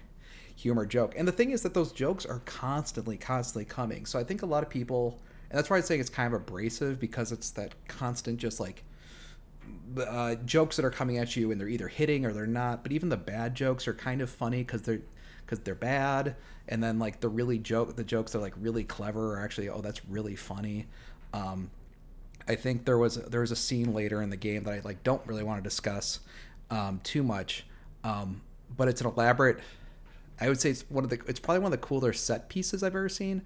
humor 0.56 0.84
joke. 0.84 1.14
And 1.16 1.26
the 1.28 1.32
thing 1.32 1.52
is 1.52 1.62
that 1.62 1.72
those 1.74 1.92
jokes 1.92 2.26
are 2.26 2.40
constantly, 2.44 3.16
constantly 3.16 3.64
coming. 3.64 4.04
So 4.06 4.18
I 4.18 4.24
think 4.24 4.42
a 4.42 4.46
lot 4.46 4.62
of 4.62 4.68
people, 4.68 5.20
and 5.50 5.56
that's 5.58 5.70
why 5.70 5.76
I'm 5.76 5.82
saying 5.82 6.00
it's 6.00 6.10
kind 6.10 6.32
of 6.34 6.40
abrasive 6.40 6.98
because 6.98 7.30
it's 7.32 7.50
that 7.52 7.74
constant, 7.86 8.38
just 8.38 8.58
like 8.58 8.82
uh, 9.98 10.34
jokes 10.44 10.76
that 10.76 10.84
are 10.84 10.90
coming 10.90 11.18
at 11.18 11.36
you 11.36 11.50
and 11.50 11.60
they're 11.60 11.68
either 11.68 11.88
hitting 11.88 12.24
or 12.24 12.32
they're 12.32 12.46
not. 12.46 12.82
But 12.82 12.92
even 12.92 13.08
the 13.08 13.16
bad 13.16 13.54
jokes 13.54 13.86
are 13.88 13.94
kind 13.94 14.20
of 14.20 14.30
funny 14.30 14.58
because 14.58 14.82
they're 14.82 15.02
because 15.48 15.64
they're 15.64 15.74
bad. 15.74 16.36
And 16.68 16.82
then 16.82 16.98
like 16.98 17.20
the 17.20 17.28
really 17.28 17.58
joke, 17.58 17.96
the 17.96 18.04
jokes 18.04 18.34
are 18.34 18.40
like 18.40 18.54
really 18.60 18.84
clever 18.84 19.34
are 19.34 19.44
actually 19.44 19.68
oh 19.70 19.80
that's 19.80 20.04
really 20.06 20.36
funny. 20.36 20.86
Um, 21.32 21.70
I 22.46 22.54
think 22.54 22.84
there 22.84 22.98
was 22.98 23.16
there 23.16 23.40
was 23.40 23.50
a 23.50 23.56
scene 23.56 23.94
later 23.94 24.22
in 24.22 24.30
the 24.30 24.36
game 24.36 24.64
that 24.64 24.74
I 24.74 24.80
like 24.80 25.02
don't 25.02 25.24
really 25.26 25.42
want 25.42 25.62
to 25.62 25.68
discuss 25.68 26.20
um, 26.70 27.00
too 27.02 27.22
much, 27.22 27.64
um, 28.04 28.42
but 28.76 28.88
it's 28.88 29.00
an 29.00 29.06
elaborate. 29.06 29.58
I 30.40 30.48
would 30.48 30.60
say 30.60 30.70
it's 30.70 30.84
one 30.88 31.02
of 31.02 31.10
the 31.10 31.18
it's 31.26 31.40
probably 31.40 31.60
one 31.60 31.72
of 31.72 31.80
the 31.80 31.86
cooler 31.86 32.12
set 32.12 32.48
pieces 32.48 32.82
I've 32.82 32.94
ever 32.94 33.08
seen, 33.08 33.42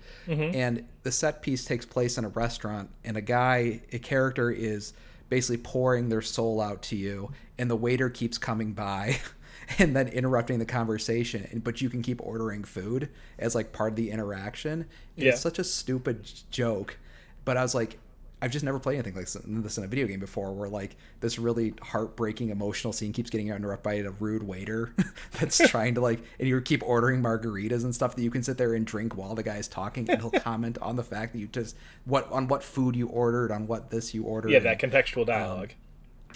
and 0.54 0.84
the 1.04 1.12
set 1.12 1.42
piece 1.42 1.64
takes 1.64 1.86
place 1.86 2.18
in 2.18 2.24
a 2.24 2.28
restaurant, 2.28 2.90
and 3.04 3.16
a 3.16 3.20
guy, 3.22 3.80
a 3.92 3.98
character 3.98 4.50
is 4.50 4.92
basically 5.28 5.58
pouring 5.58 6.08
their 6.08 6.22
soul 6.22 6.60
out 6.60 6.82
to 6.82 6.96
you, 6.96 7.30
and 7.58 7.70
the 7.70 7.76
waiter 7.76 8.10
keeps 8.10 8.38
coming 8.38 8.72
by. 8.72 9.18
And 9.78 9.94
then 9.96 10.08
interrupting 10.08 10.58
the 10.58 10.66
conversation, 10.66 11.48
and 11.50 11.62
but 11.64 11.80
you 11.80 11.88
can 11.88 12.02
keep 12.02 12.20
ordering 12.22 12.64
food 12.64 13.08
as 13.38 13.54
like 13.54 13.72
part 13.72 13.92
of 13.92 13.96
the 13.96 14.10
interaction. 14.10 14.86
Yeah. 15.16 15.30
It's 15.30 15.40
such 15.40 15.58
a 15.58 15.64
stupid 15.64 16.30
joke, 16.50 16.98
but 17.44 17.56
I 17.56 17.62
was 17.62 17.74
like, 17.74 17.98
I've 18.42 18.50
just 18.50 18.64
never 18.64 18.80
played 18.80 18.94
anything 18.94 19.14
like 19.14 19.28
this 19.30 19.78
in 19.78 19.84
a 19.84 19.86
video 19.86 20.08
game 20.08 20.18
before, 20.18 20.52
where 20.52 20.68
like 20.68 20.96
this 21.20 21.38
really 21.38 21.74
heartbreaking 21.80 22.50
emotional 22.50 22.92
scene 22.92 23.12
keeps 23.12 23.30
getting 23.30 23.48
interrupted 23.48 23.84
by 23.84 23.94
a 23.94 24.10
rude 24.10 24.42
waiter 24.42 24.92
that's 25.38 25.58
trying 25.70 25.94
to 25.94 26.00
like, 26.00 26.20
and 26.40 26.48
you 26.48 26.60
keep 26.60 26.82
ordering 26.82 27.22
margaritas 27.22 27.84
and 27.84 27.94
stuff 27.94 28.16
that 28.16 28.22
you 28.22 28.30
can 28.32 28.42
sit 28.42 28.58
there 28.58 28.74
and 28.74 28.84
drink 28.84 29.16
while 29.16 29.36
the 29.36 29.44
guy's 29.44 29.68
talking, 29.68 30.10
and 30.10 30.20
he'll 30.20 30.32
comment 30.32 30.76
on 30.82 30.96
the 30.96 31.04
fact 31.04 31.32
that 31.34 31.38
you 31.38 31.46
just 31.46 31.76
what 32.04 32.30
on 32.32 32.48
what 32.48 32.64
food 32.64 32.96
you 32.96 33.06
ordered, 33.06 33.52
on 33.52 33.68
what 33.68 33.90
this 33.90 34.12
you 34.12 34.24
ordered. 34.24 34.50
Yeah, 34.50 34.56
and- 34.58 34.66
that 34.66 34.80
contextual 34.80 35.20
um, 35.20 35.26
dialogue. 35.26 35.70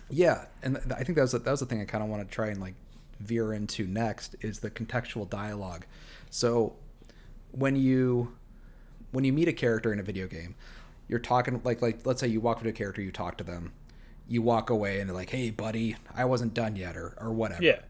yeah, 0.09 0.45
and 0.63 0.77
th- 0.77 0.87
I 0.93 1.03
think 1.03 1.17
that 1.17 1.23
was 1.23 1.33
the, 1.33 1.41
that 1.41 1.51
was 1.51 1.61
the 1.61 1.67
thing 1.67 1.81
I 1.81 1.87
kind 1.87 2.05
of 2.05 2.09
want 2.09 2.27
to 2.27 2.33
try 2.33 2.49
and 2.49 2.61
like 2.61 2.75
veer 3.21 3.53
into 3.53 3.87
next 3.87 4.37
is 4.41 4.61
the 4.61 4.71
contextual 4.71 5.29
dialogue. 5.29 5.87
So 6.31 6.75
when 7.53 7.77
you 7.77 8.35
when 9.13 9.25
you 9.25 9.33
meet 9.33 9.49
a 9.49 9.53
character 9.53 9.93
in 9.93 9.99
a 9.99 10.03
video 10.03 10.27
game, 10.27 10.55
you're 11.09 11.19
talking 11.19 11.61
like 11.65 11.83
like 11.83 12.05
let's 12.07 12.21
say 12.21 12.27
you 12.27 12.41
walk 12.41 12.59
up 12.59 12.63
to 12.65 12.69
a 12.69 12.73
character, 12.73 13.01
you 13.01 13.13
talk 13.13 13.39
to 13.39 13.45
them, 13.45 13.73
you 14.29 14.43
walk 14.43 14.71
away 14.71 15.01
and 15.01 15.09
they're 15.09 15.17
like, 15.17 15.31
"Hey, 15.31 15.51
buddy, 15.51 15.97
I 16.15 16.25
wasn't 16.25 16.55
done 16.55 16.77
yet," 16.77 16.97
or 16.97 17.17
or 17.21 17.33
whatever. 17.33 17.63
yeah. 17.63 17.81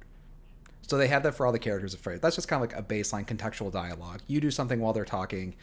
So 0.82 0.96
they 0.96 1.08
have 1.08 1.24
that 1.24 1.34
for 1.34 1.44
all 1.44 1.50
the 1.52 1.58
characters 1.58 1.94
of 1.94 2.00
afraid. 2.00 2.22
That's 2.22 2.36
just 2.36 2.46
kind 2.46 2.62
of 2.62 2.70
like 2.70 2.78
a 2.78 2.82
baseline 2.82 3.26
contextual 3.26 3.72
dialogue. 3.72 4.20
You 4.28 4.40
do 4.40 4.52
something 4.52 4.78
while 4.78 4.92
they're 4.92 5.04
talking, 5.04 5.56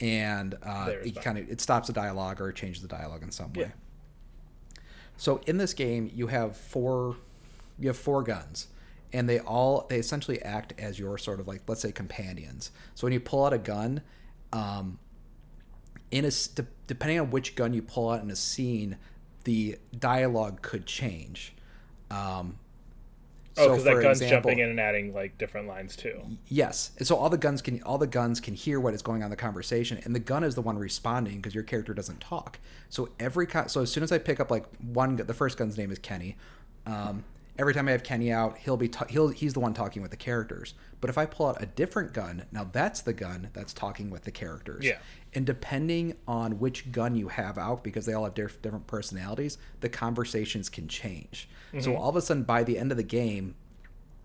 and 0.00 0.56
uh, 0.64 0.90
it 1.04 1.14
kind 1.22 1.38
of 1.38 1.48
it 1.48 1.60
stops 1.60 1.86
the 1.86 1.92
dialogue 1.92 2.40
or 2.40 2.50
changes 2.50 2.82
the 2.82 2.88
dialogue 2.88 3.22
in 3.22 3.30
some 3.30 3.52
way. 3.52 3.66
Yeah. 3.66 4.80
So 5.16 5.40
in 5.46 5.58
this 5.58 5.74
game, 5.74 6.10
you 6.12 6.26
have 6.26 6.56
four, 6.56 7.16
you 7.78 7.86
have 7.88 7.96
four 7.96 8.24
guns, 8.24 8.66
and 9.14 9.28
they 9.28 9.38
all 9.38 9.86
they 9.88 9.98
essentially 9.98 10.42
act 10.42 10.74
as 10.78 10.98
your 10.98 11.16
sort 11.16 11.40
of 11.40 11.48
like 11.48 11.62
let's 11.66 11.80
say 11.80 11.92
companions. 11.92 12.70
So 12.94 13.06
when 13.06 13.12
you 13.14 13.20
pull 13.20 13.46
out 13.46 13.52
a 13.54 13.58
gun, 13.58 14.02
um, 14.52 14.98
in 16.10 16.24
a 16.26 16.30
de- 16.30 16.66
depending 16.86 17.20
on 17.20 17.30
which 17.30 17.54
gun 17.54 17.72
you 17.72 17.80
pull 17.80 18.10
out 18.10 18.22
in 18.22 18.30
a 18.30 18.36
scene, 18.36 18.98
the 19.44 19.78
dialogue 19.98 20.60
could 20.60 20.84
change. 20.84 21.54
Um, 22.10 22.58
Oh, 23.56 23.68
because 23.68 23.84
that 23.84 24.02
gun's 24.02 24.20
example- 24.20 24.50
jumping 24.50 24.64
in 24.64 24.70
and 24.70 24.80
adding 24.80 25.14
like 25.14 25.38
different 25.38 25.68
lines 25.68 25.94
too. 25.94 26.20
Yes, 26.48 26.90
and 26.98 27.06
so 27.06 27.14
all 27.14 27.30
the 27.30 27.38
guns 27.38 27.62
can 27.62 27.80
all 27.84 27.98
the 27.98 28.06
guns 28.08 28.40
can 28.40 28.54
hear 28.54 28.80
what 28.80 28.94
is 28.94 29.00
going 29.02 29.22
on 29.22 29.26
in 29.26 29.30
the 29.30 29.36
conversation, 29.36 30.00
and 30.04 30.12
the 30.12 30.18
gun 30.18 30.42
is 30.42 30.56
the 30.56 30.60
one 30.60 30.76
responding 30.76 31.36
because 31.36 31.54
your 31.54 31.62
character 31.62 31.94
doesn't 31.94 32.20
talk. 32.20 32.58
So 32.88 33.10
every 33.20 33.46
so 33.68 33.82
as 33.82 33.92
soon 33.92 34.02
as 34.02 34.10
I 34.10 34.18
pick 34.18 34.40
up 34.40 34.50
like 34.50 34.64
one, 34.80 35.14
the 35.14 35.32
first 35.34 35.56
gun's 35.56 35.78
name 35.78 35.92
is 35.92 36.00
Kenny. 36.00 36.36
Um, 36.84 37.22
every 37.58 37.72
time 37.74 37.88
I 37.88 37.92
have 37.92 38.02
Kenny 38.02 38.32
out, 38.32 38.58
he'll 38.58 38.76
be 38.76 38.88
ta- 38.88 39.06
he'll 39.08 39.28
he's 39.28 39.52
the 39.54 39.60
one 39.60 39.74
talking 39.74 40.02
with 40.02 40.10
the 40.10 40.16
characters. 40.16 40.74
But 41.00 41.10
if 41.10 41.18
I 41.18 41.26
pull 41.26 41.46
out 41.46 41.62
a 41.62 41.66
different 41.66 42.12
gun, 42.14 42.46
now 42.50 42.68
that's 42.70 43.00
the 43.02 43.12
gun 43.12 43.50
that's 43.52 43.72
talking 43.74 44.10
with 44.10 44.24
the 44.24 44.30
characters. 44.30 44.84
Yeah. 44.84 44.98
And 45.34 45.44
depending 45.44 46.16
on 46.26 46.58
which 46.58 46.90
gun 46.92 47.14
you 47.14 47.28
have 47.28 47.58
out, 47.58 47.84
because 47.84 48.06
they 48.06 48.12
all 48.14 48.24
have 48.24 48.34
diff- 48.34 48.62
different 48.62 48.86
personalities, 48.86 49.58
the 49.80 49.88
conversations 49.88 50.68
can 50.68 50.88
change. 50.88 51.48
So 51.80 51.96
all 51.96 52.08
of 52.08 52.14
a 52.16 52.22
sudden, 52.22 52.44
by 52.44 52.62
the 52.62 52.78
end 52.78 52.92
of 52.92 52.96
the 52.96 53.02
game, 53.02 53.56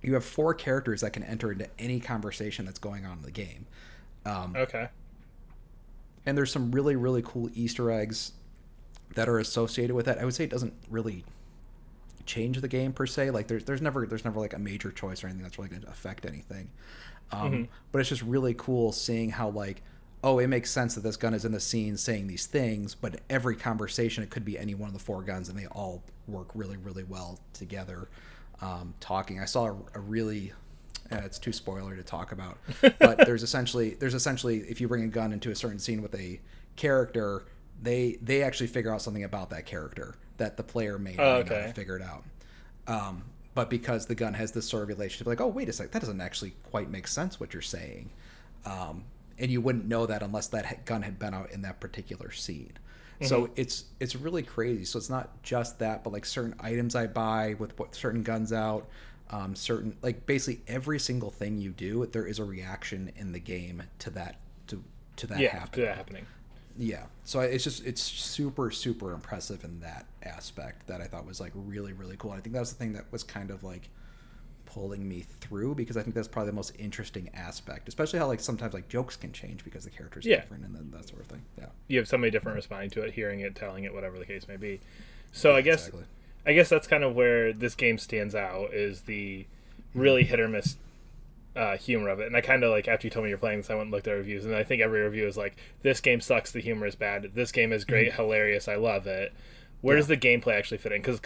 you 0.04 0.14
have 0.14 0.24
four 0.24 0.54
characters 0.54 1.02
that 1.02 1.14
can 1.14 1.24
enter 1.24 1.52
into 1.52 1.68
any 1.80 2.00
conversation 2.00 2.64
that's 2.64 2.78
going 2.80 3.06
on 3.08 3.18
in 3.18 3.24
the 3.24 3.32
game. 3.32 3.66
Um, 4.26 4.54
Okay. 4.56 4.90
and 6.28 6.38
there's 6.38 6.52
some 6.52 6.72
really, 6.72 6.96
really 6.96 7.24
cool 7.24 7.50
Easter 7.56 7.90
eggs 7.92 8.34
that 9.16 9.28
are 9.28 9.40
associated 9.40 9.96
with 9.96 10.06
that. 10.06 10.20
I 10.20 10.26
would 10.26 10.36
say 10.36 10.44
it 10.44 10.52
doesn't 10.52 10.74
really 10.92 11.26
change 12.26 12.60
the 12.62 12.68
game 12.68 12.94
per 12.94 13.06
se. 13.06 13.32
Like 13.32 13.48
there's 13.48 13.64
there's 13.64 13.82
never 13.82 14.06
there's 14.06 14.26
never 14.26 14.40
like 14.40 14.54
a 14.54 14.60
major 14.60 14.92
choice 14.92 15.24
or 15.24 15.28
anything 15.28 15.44
that's 15.44 15.58
really 15.58 15.70
going 15.70 15.82
to 15.82 15.90
affect 15.90 16.26
anything. 16.26 16.70
Um, 17.32 17.70
But 17.92 18.00
it's 18.00 18.10
just 18.10 18.24
really 18.24 18.54
cool 18.56 18.92
seeing 18.92 19.30
how 19.30 19.50
like 19.50 19.82
oh 20.24 20.40
it 20.40 20.48
makes 20.48 20.70
sense 20.70 20.96
that 20.96 21.02
this 21.02 21.16
gun 21.16 21.34
is 21.34 21.46
in 21.46 21.52
the 21.52 21.60
scene 21.60 21.96
saying 21.96 22.28
these 22.28 22.46
things, 22.46 22.94
but 22.94 23.22
every 23.30 23.56
conversation 23.56 24.24
it 24.24 24.30
could 24.30 24.44
be 24.44 24.58
any 24.58 24.76
one 24.76 24.88
of 24.88 24.94
the 24.94 25.00
four 25.00 25.22
guns 25.22 25.50
and 25.50 25.58
they 25.58 25.68
all 25.68 26.04
work 26.28 26.50
really 26.54 26.78
really 26.78 27.04
well 27.04 27.40
together. 27.54 28.10
Um, 28.62 28.94
talking, 29.00 29.40
I 29.40 29.46
saw 29.46 29.68
a, 29.68 29.78
a 29.96 30.00
really 30.02 30.52
uh, 31.12 31.22
it's 31.24 31.40
too 31.40 31.54
spoiler 31.54 31.96
to 31.96 32.04
talk 32.04 32.32
about, 32.32 32.58
but 33.00 33.26
there's 33.26 33.42
essentially 33.42 33.92
there's 33.96 34.14
essentially 34.14 34.58
if 34.60 34.82
you 34.82 34.88
bring 34.88 35.04
a 35.04 35.08
gun 35.08 35.32
into 35.32 35.50
a 35.52 35.56
certain 35.56 35.80
scene 35.80 36.02
with 36.02 36.14
a 36.16 36.40
character, 36.76 37.46
they 37.82 38.18
they 38.22 38.44
actually 38.44 38.68
figure 38.68 38.94
out 38.94 39.02
something 39.02 39.24
about 39.24 39.50
that 39.52 39.66
character 39.66 40.16
that 40.40 40.58
the 40.58 40.64
player 40.64 40.98
may, 40.98 41.16
or 41.16 41.22
Oh, 41.22 41.44
may 41.44 41.50
not 41.50 41.62
have 41.62 41.76
figured 41.76 42.02
out. 42.02 42.24
Um, 42.88 43.24
but 43.54 43.70
because 43.70 44.06
the 44.06 44.16
gun 44.16 44.34
has 44.34 44.52
this 44.52 44.68
sort 44.68 44.84
of 44.84 44.90
relationship, 44.90 45.28
like, 45.28 45.42
oh 45.42 45.48
wait 45.48 45.70
a 45.70 45.74
sec, 45.74 45.92
that 45.92 46.00
doesn't 46.00 46.22
actually 46.22 46.54
quite 46.72 46.90
make 46.90 47.08
sense 47.08 47.40
what 47.40 47.54
you're 47.54 47.62
saying, 47.62 48.10
um, 48.66 49.04
and 49.38 49.52
you 49.52 49.62
wouldn't 49.62 49.86
know 49.86 50.06
that 50.06 50.24
unless 50.24 50.48
that 50.48 50.86
gun 50.86 51.02
had 51.02 51.20
been 51.20 51.34
out 51.34 51.52
in 51.52 51.62
that 51.62 51.80
particular 51.80 52.32
scene. 52.32 52.74
Mm-hmm. 53.20 53.26
So 53.26 53.50
it's 53.56 53.86
it's 54.00 54.16
really 54.16 54.44
crazy. 54.44 54.86
So 54.86 54.98
it's 54.98 55.10
not 55.10 55.44
just 55.44 55.80
that, 55.80 56.04
but 56.04 56.14
like 56.14 56.26
certain 56.26 56.56
items 56.60 56.96
I 56.96 57.08
buy 57.08 57.56
with 57.60 57.78
what 57.78 57.94
certain 57.96 58.24
guns 58.24 58.54
out, 58.54 58.88
um, 59.30 59.56
certain 59.56 59.96
like 60.02 60.26
basically 60.26 60.62
every 60.68 61.00
single 61.00 61.30
thing 61.30 61.58
you 61.58 61.72
do, 61.72 62.06
there 62.06 62.26
is 62.26 62.40
a 62.40 62.46
reaction 62.46 63.12
in 63.18 63.34
the 63.34 63.40
game 63.40 63.84
to 64.00 64.10
that 64.12 64.38
to 64.68 64.82
to 65.18 65.28
that 65.28 65.40
yeah, 65.40 65.52
happening. 65.52 65.72
to 65.72 65.82
that 65.82 65.98
happening. 65.98 66.26
Yeah, 66.78 67.04
so 67.26 67.42
it's 67.42 67.64
just 67.64 67.86
it's 67.86 68.02
super 68.02 68.72
super 68.72 69.12
impressive 69.14 69.64
in 69.64 69.80
that 69.82 70.06
aspect 70.24 70.88
that 70.88 71.02
I 71.02 71.06
thought 71.06 71.26
was 71.26 71.40
like 71.40 71.52
really 71.56 71.94
really 71.94 72.16
cool. 72.18 72.32
I 72.32 72.40
think 72.40 72.54
that 72.54 72.60
was 72.60 72.72
the 72.72 72.78
thing 72.78 72.94
that 72.94 73.12
was 73.12 73.24
kind 73.24 73.52
of 73.52 73.64
like 73.64 73.90
pulling 74.66 75.08
me 75.08 75.26
through 75.42 75.76
because 75.76 75.98
I 75.98 76.04
think 76.04 76.16
that's 76.16 76.28
probably 76.28 76.52
the 76.52 76.56
most 76.56 76.74
interesting 76.78 77.30
aspect, 77.34 77.88
especially 77.88 78.20
how 78.20 78.28
like 78.28 78.40
sometimes 78.40 78.74
like 78.74 78.88
jokes 78.88 79.16
can 79.16 79.32
change 79.32 79.64
because 79.64 79.84
the 79.84 79.90
character's 79.90 80.26
Yeah. 80.26 80.42
different 80.42 80.64
and 80.64 80.76
then 80.76 80.92
that 80.92 81.08
sort 81.08 81.22
of 81.22 81.28
thing. 81.28 81.42
Yeah. 81.58 81.66
You 81.88 81.98
have 81.98 82.08
somebody 82.08 82.30
different 82.32 82.56
responding 82.56 82.92
to 82.92 83.02
it, 83.02 83.14
hearing 83.14 83.40
it, 83.40 83.56
telling 83.56 83.84
it, 83.84 83.94
whatever 83.94 84.20
the 84.20 84.26
case 84.26 84.48
may 84.48 84.58
be. 84.58 84.80
So 85.32 85.56
I 85.56 85.62
guess 85.62 85.88
Exactly. 85.88 86.06
I 86.46 86.54
guess 86.54 86.70
that's 86.70 86.88
kind 86.88 87.04
of 87.04 87.16
where 87.16 87.52
this 87.52 87.76
game 87.76 87.98
stands 87.98 88.36
out 88.36 88.74
is 88.74 89.02
the 89.02 89.46
really 89.94 90.22
mm-hmm. 90.22 90.30
hit 90.30 90.40
or 90.40 90.48
miss 90.48 90.78
uh, 91.56 91.78
humor 91.78 92.10
of 92.10 92.20
it. 92.20 92.28
And 92.28 92.36
I 92.36 92.42
kind 92.42 92.64
of 92.64 92.72
like 92.72 92.88
after 92.88 93.08
you 93.08 93.12
told 93.12 93.24
me 93.24 93.30
you're 93.30 93.38
playing 93.38 93.60
this, 93.60 93.70
I 93.70 93.76
went 93.76 93.86
and 93.86 93.92
looked 93.92 94.08
at 94.08 94.14
reviews, 94.14 94.46
and 94.46 94.56
I 94.56 94.64
think 94.64 94.82
every 94.82 95.02
review 95.02 95.28
is 95.28 95.38
like, 95.38 95.58
"This 95.82 96.00
game 96.00 96.22
sucks. 96.22 96.52
The 96.52 96.62
humor 96.62 96.86
is 96.86 96.96
bad. 96.96 97.32
This 97.34 97.52
game 97.52 97.74
is 97.74 97.86
great, 97.86 98.14
hilarious. 98.14 98.68
I 98.68 98.76
love 98.76 99.08
it." 99.08 99.34
Where 99.82 99.96
does 99.96 100.08
the 100.08 100.18
gameplay 100.18 100.58
actually 100.58 100.80
fit 100.80 100.92
in? 100.92 101.02
Because 101.02 101.22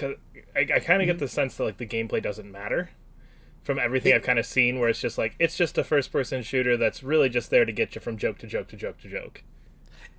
I, 0.55 0.67
I 0.75 0.79
kind 0.79 1.01
of 1.01 1.07
get 1.07 1.19
the 1.19 1.27
sense 1.27 1.57
that 1.57 1.63
like 1.63 1.77
the 1.77 1.87
gameplay 1.87 2.21
doesn't 2.21 2.51
matter 2.51 2.91
from 3.63 3.79
everything 3.79 4.13
I've 4.13 4.23
kind 4.23 4.37
of 4.37 4.45
seen, 4.45 4.79
where 4.79 4.89
it's 4.89 5.01
just 5.01 5.17
like 5.17 5.35
it's 5.39 5.57
just 5.57 5.77
a 5.77 5.83
first-person 5.83 6.43
shooter 6.43 6.77
that's 6.77 7.01
really 7.01 7.29
just 7.29 7.49
there 7.49 7.65
to 7.65 7.71
get 7.71 7.95
you 7.95 8.01
from 8.01 8.17
joke 8.17 8.37
to 8.39 8.47
joke 8.47 8.67
to 8.67 8.77
joke 8.77 8.99
to 9.01 9.09
joke. 9.09 9.43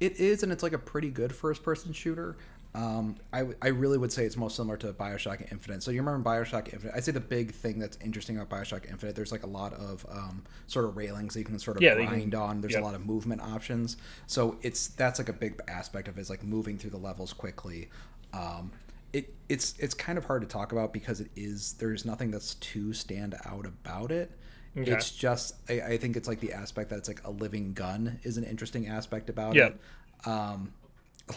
It 0.00 0.18
is, 0.18 0.42
and 0.42 0.50
it's 0.50 0.62
like 0.62 0.72
a 0.72 0.78
pretty 0.78 1.10
good 1.10 1.34
first-person 1.34 1.92
shooter. 1.92 2.36
Um, 2.74 3.16
I, 3.32 3.38
w- 3.40 3.56
I 3.62 3.68
really 3.68 3.98
would 3.98 4.10
say 4.10 4.24
it's 4.24 4.36
most 4.36 4.56
similar 4.56 4.76
to 4.78 4.92
Bioshock 4.92 5.52
Infinite. 5.52 5.82
So 5.84 5.92
you 5.92 6.02
remember 6.02 6.28
Bioshock 6.28 6.72
Infinite? 6.72 6.94
I'd 6.96 7.04
say 7.04 7.12
the 7.12 7.20
big 7.20 7.52
thing 7.52 7.78
that's 7.78 7.96
interesting 8.04 8.36
about 8.36 8.50
Bioshock 8.50 8.90
Infinite, 8.90 9.14
there's 9.14 9.30
like 9.30 9.44
a 9.44 9.48
lot 9.48 9.74
of 9.74 10.04
um, 10.10 10.42
sort 10.66 10.84
of 10.84 10.96
railings 10.96 11.34
that 11.34 11.40
you 11.40 11.44
can 11.46 11.58
sort 11.60 11.76
of 11.76 11.82
Yeah, 11.84 11.94
grind 11.94 12.32
can- 12.32 12.40
on. 12.40 12.60
There's 12.60 12.74
a 12.74 12.80
lot 12.80 12.94
of 12.96 13.06
movement 13.06 13.42
options. 13.42 13.96
So 14.26 14.58
it's 14.62 14.88
that's 14.88 15.20
like 15.20 15.28
a 15.28 15.32
big 15.32 15.60
aspect 15.68 16.08
of 16.08 16.18
it 16.18 16.20
is 16.22 16.30
like 16.30 16.42
moving 16.42 16.76
through 16.76 16.90
the 16.90 16.96
levels 16.98 17.32
quickly. 17.32 17.90
Um, 18.32 18.72
it 19.12 19.32
it's 19.48 19.74
it's 19.78 19.94
kind 19.94 20.18
of 20.18 20.24
hard 20.24 20.42
to 20.42 20.48
talk 20.48 20.72
about 20.72 20.92
because 20.92 21.20
it 21.20 21.30
is 21.36 21.74
there's 21.74 22.04
nothing 22.04 22.32
that's 22.32 22.54
too 22.56 22.92
stand 22.92 23.36
out 23.46 23.66
about 23.66 24.10
it. 24.10 24.32
Okay. 24.76 24.90
It's 24.90 25.12
just 25.12 25.54
I, 25.68 25.80
I 25.80 25.96
think 25.98 26.16
it's 26.16 26.26
like 26.26 26.40
the 26.40 26.52
aspect 26.52 26.90
that 26.90 26.96
it's 26.98 27.06
like 27.06 27.20
a 27.24 27.30
living 27.30 27.72
gun 27.74 28.18
is 28.24 28.36
an 28.36 28.42
interesting 28.42 28.88
aspect 28.88 29.30
about 29.30 29.54
Yeah. 29.54 29.66
it. 29.68 29.80
Um, 30.26 30.72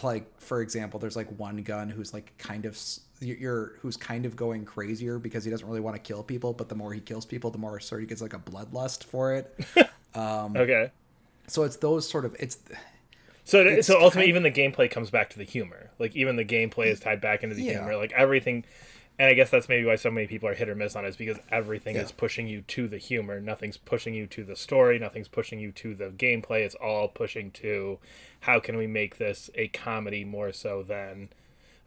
like 0.02 0.40
for 0.40 0.60
example, 0.60 1.00
there's 1.00 1.16
like 1.16 1.28
one 1.38 1.58
gun 1.62 1.88
who's 1.88 2.12
like 2.12 2.36
kind 2.38 2.66
of 2.66 2.78
you're 3.20 3.72
who's 3.80 3.96
kind 3.96 4.26
of 4.26 4.36
going 4.36 4.64
crazier 4.64 5.18
because 5.18 5.44
he 5.44 5.50
doesn't 5.50 5.66
really 5.66 5.80
want 5.80 5.96
to 5.96 6.00
kill 6.02 6.22
people, 6.22 6.52
but 6.52 6.68
the 6.68 6.74
more 6.74 6.92
he 6.92 7.00
kills 7.00 7.24
people, 7.24 7.50
the 7.50 7.58
more 7.58 7.80
sort 7.80 8.02
of 8.02 8.08
gets 8.08 8.20
like 8.22 8.34
a 8.34 8.38
bloodlust 8.38 9.04
for 9.04 9.34
it. 9.34 9.58
Um, 10.14 10.56
Okay. 10.56 10.90
so 11.48 11.64
it's 11.64 11.76
those 11.76 12.08
sort 12.08 12.24
of 12.24 12.34
it's 12.40 12.58
So, 13.44 13.60
It's 13.62 13.86
so 13.86 13.94
ultimately, 14.00 14.22
kind- 14.22 14.28
even 14.28 14.42
the 14.42 14.50
gameplay 14.50 14.90
comes 14.90 15.10
back 15.10 15.30
to 15.30 15.38
the 15.38 15.44
humor. 15.44 15.90
Like 15.98 16.16
even 16.16 16.36
the 16.36 16.44
gameplay 16.46 16.86
is 16.86 16.98
tied 16.98 17.20
back 17.20 17.42
into 17.42 17.54
the 17.54 17.62
Yeah. 17.62 17.72
humor. 17.78 17.96
Like 17.96 18.12
everything, 18.12 18.64
and 19.18 19.28
I 19.28 19.34
guess 19.34 19.50
that's 19.50 19.68
maybe 19.68 19.84
why 19.86 19.96
so 19.96 20.10
many 20.10 20.26
people 20.26 20.48
are 20.48 20.54
hit 20.54 20.68
or 20.68 20.74
miss 20.74 20.94
on 20.96 21.04
it, 21.04 21.08
is 21.08 21.16
because 21.16 21.38
everything 21.50 21.96
Yeah. 21.96 22.02
is 22.02 22.12
pushing 22.12 22.46
you 22.46 22.62
to 22.62 22.86
the 22.88 22.98
humor. 22.98 23.40
Nothing's 23.40 23.76
pushing 23.76 24.14
you 24.14 24.26
to 24.28 24.44
the 24.44 24.56
story. 24.56 24.98
Nothing's 24.98 25.28
pushing 25.28 25.58
you 25.58 25.72
to 25.72 25.94
the 25.94 26.10
gameplay. 26.10 26.60
It's 26.64 26.74
all 26.76 27.08
pushing 27.08 27.50
to 27.52 27.98
how 28.40 28.60
can 28.60 28.76
we 28.76 28.86
make 28.86 29.18
this 29.18 29.50
a 29.54 29.68
comedy 29.68 30.24
more 30.24 30.52
so 30.52 30.82
than 30.82 31.28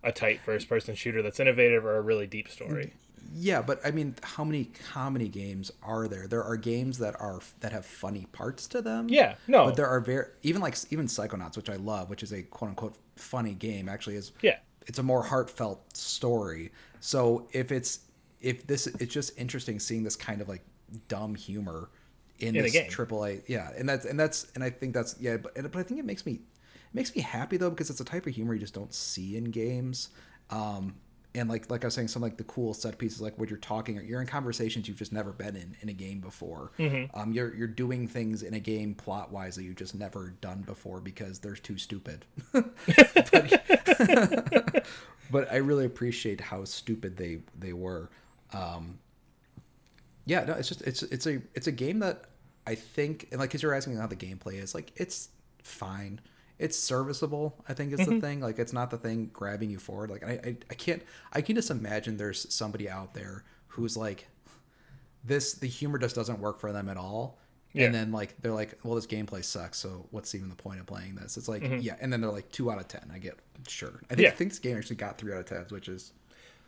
a 0.04 0.12
tight 0.12 0.42
first-person 0.42 0.96
shooter 0.96 1.22
that's 1.22 1.40
innovative 1.40 1.86
or 1.86 1.96
a 1.98 2.02
really 2.02 2.28
deep 2.28 2.50
story. 2.50 2.94
Yeah, 3.36 3.62
but 3.62 3.80
I 3.86 3.92
mean, 3.92 4.16
how 4.24 4.44
many 4.44 4.66
comedy 4.66 5.30
games 5.30 5.72
are 5.84 6.08
there? 6.08 6.28
There 6.28 6.44
are 6.44 6.58
games 6.58 6.98
that 6.98 7.16
are 7.22 7.40
that 7.60 7.72
have 7.72 7.86
funny 7.86 8.26
parts 8.32 8.66
to 8.70 8.82
them. 8.82 9.08
Yeah, 9.10 9.36
no. 9.48 9.66
but 9.66 9.76
there 9.76 9.88
are 9.88 10.00
very 10.00 10.26
even 10.42 10.60
like 10.60 10.76
even 10.90 11.06
Psychonauts, 11.06 11.56
which 11.56 11.70
I 11.70 11.76
love, 11.76 12.10
which 12.10 12.24
is 12.24 12.34
a 12.34 12.42
quote 12.42 12.70
unquote 12.70 12.96
funny 13.16 13.54
game. 13.54 13.88
Actually, 13.88 14.16
is 14.16 14.32
Yeah. 14.42 14.58
it's 14.88 14.98
a 14.98 15.04
more 15.04 15.22
heartfelt 15.24 15.96
story. 15.96 16.72
So 17.02 17.48
if 17.52 17.72
it's 17.72 18.00
if 18.40 18.66
this, 18.66 18.88
it's 18.88 19.14
just 19.14 19.38
interesting 19.38 19.80
seeing 19.80 20.04
this 20.04 20.16
kind 20.16 20.42
of 20.42 20.48
like 20.48 20.64
dumb 21.10 21.36
humor 21.36 21.90
in, 22.40 22.56
In 22.56 22.64
this 22.64 22.72
game. 22.72 22.90
triple 22.90 23.26
A. 23.26 23.42
Yeah, 23.48 23.70
and 23.78 23.88
that's 23.90 24.06
and 24.06 24.20
that's 24.20 24.50
and 24.56 24.64
I 24.64 24.70
think 24.70 24.94
that's 24.94 25.16
yeah, 25.20 25.38
but 25.38 25.54
but 25.56 25.76
I 25.76 25.84
think 25.84 26.00
it 26.00 26.06
makes 26.06 26.26
me 26.26 26.34
it 26.34 26.94
makes 26.94 27.16
me 27.16 27.22
happy 27.22 27.58
though 27.58 27.70
because 27.70 27.90
it's 27.90 28.00
a 28.00 28.06
type 28.06 28.26
of 28.26 28.34
humor 28.34 28.54
you 28.54 28.60
just 28.60 28.74
don't 28.74 28.94
see 28.94 29.36
in 29.36 29.46
games. 29.46 30.10
Um, 30.50 30.96
and 31.34 31.50
like 31.50 31.70
like 31.70 31.84
I 31.84 31.88
was 31.88 31.94
saying, 31.94 32.10
some 32.10 32.22
like 32.22 32.38
the 32.38 32.44
cool 32.44 32.74
set 32.74 32.98
pieces, 32.98 33.22
like 33.22 33.38
when 33.38 33.48
you're 33.48 33.58
talking, 33.58 33.98
or 33.98 34.02
you're 34.02 34.22
in 34.22 34.28
conversations 34.28 34.88
you've 34.88 34.98
just 34.98 35.14
never 35.14 35.32
been 35.32 35.56
in 35.56 35.76
in 35.82 35.90
a 35.90 35.94
game 35.94 36.20
before. 36.20 36.72
Um, 37.14 37.32
you're 37.32 37.54
you're 37.56 37.68
doing 37.68 38.08
things 38.08 38.44
in 38.44 38.54
a 38.54 38.60
game 38.60 38.96
plot 38.96 39.32
wise 39.32 39.56
that 39.56 39.64
you've 39.64 39.78
just 39.78 39.96
never 39.96 40.34
done 40.42 40.62
before 40.64 41.00
because 41.00 41.40
they're 41.40 41.56
too 41.56 41.78
stupid. 41.78 42.26
but, 42.52 42.74
but 45.32 45.52
I 45.52 45.58
really 45.58 45.86
appreciate 45.86 46.42
how 46.42 46.66
stupid 46.66 47.18
they 47.18 47.40
they 47.58 47.74
were. 47.74 48.10
Um, 48.54 49.00
yeah, 50.26 50.44
no, 50.44 50.54
it's 50.54 50.68
just 50.68 50.82
it's 50.82 51.04
it's 51.04 51.26
a 51.26 51.42
it's 51.56 51.68
a 51.68 51.72
game 51.72 52.00
that 52.00 52.26
I 52.68 52.76
think 52.76 53.28
and 53.32 53.40
like 53.40 53.50
because 53.50 53.64
you're 53.64 53.74
asking 53.74 53.98
how 53.98 54.08
the 54.08 54.16
gameplay 54.16 54.62
is, 54.62 54.76
like 54.76 54.92
it's 54.96 55.30
fine. 55.64 56.20
It's 56.60 56.78
serviceable, 56.78 57.56
I 57.68 57.74
think 57.74 57.92
is 57.92 58.06
the 58.06 58.20
thing. 58.22 58.40
Like 58.40 58.60
it's 58.60 58.74
not 58.74 58.92
the 58.92 58.98
thing 58.98 59.32
grabbing 59.34 59.72
you 59.72 59.80
forward. 59.80 60.12
Like 60.12 60.24
I, 60.24 60.32
I 60.32 60.58
I 60.70 60.74
can't 60.76 61.02
I 61.34 61.42
can 61.42 61.56
just 61.56 61.72
imagine 61.72 62.18
there's 62.18 62.54
somebody 62.54 62.88
out 62.90 63.14
there 63.16 63.44
who's 63.68 63.98
like 63.98 64.28
this 65.24 65.54
the 65.54 65.68
humor 65.68 65.98
just 65.98 66.16
doesn't 66.16 66.40
work 66.40 66.60
for 66.60 66.72
them 66.72 66.88
at 66.90 66.98
all. 66.98 67.40
Yeah. 67.74 67.86
And 67.86 67.96
then 67.96 68.12
like 68.12 68.36
they're 68.42 68.52
like, 68.52 68.78
well, 68.84 68.96
this 68.96 69.08
gameplay 69.08 69.44
sucks. 69.44 69.78
So 69.78 70.08
what's 70.12 70.36
even 70.36 70.50
the 70.50 70.56
point 70.56 70.80
of 70.80 70.86
playing 70.86 71.16
this? 71.16 71.38
It's 71.38 71.48
like 71.48 71.62
mm-hmm. 71.62 71.80
yeah, 71.80 71.96
and 72.02 72.12
then 72.12 72.22
they're 72.22 72.32
like 72.32 72.52
two 72.52 72.72
out 72.72 72.80
of 72.80 72.88
ten. 72.88 73.10
I 73.14 73.18
get 73.20 73.38
sure. 73.68 74.02
I 74.10 74.16
think 74.16 74.20
Yeah. 74.20 74.30
I 74.30 74.32
think 74.32 74.52
this 74.52 74.60
game 74.60 74.78
actually 74.78 74.98
got 74.98 75.18
three 75.18 75.32
out 75.34 75.40
of 75.40 75.46
tens, 75.46 75.72
which 75.72 75.88
is 75.88 76.12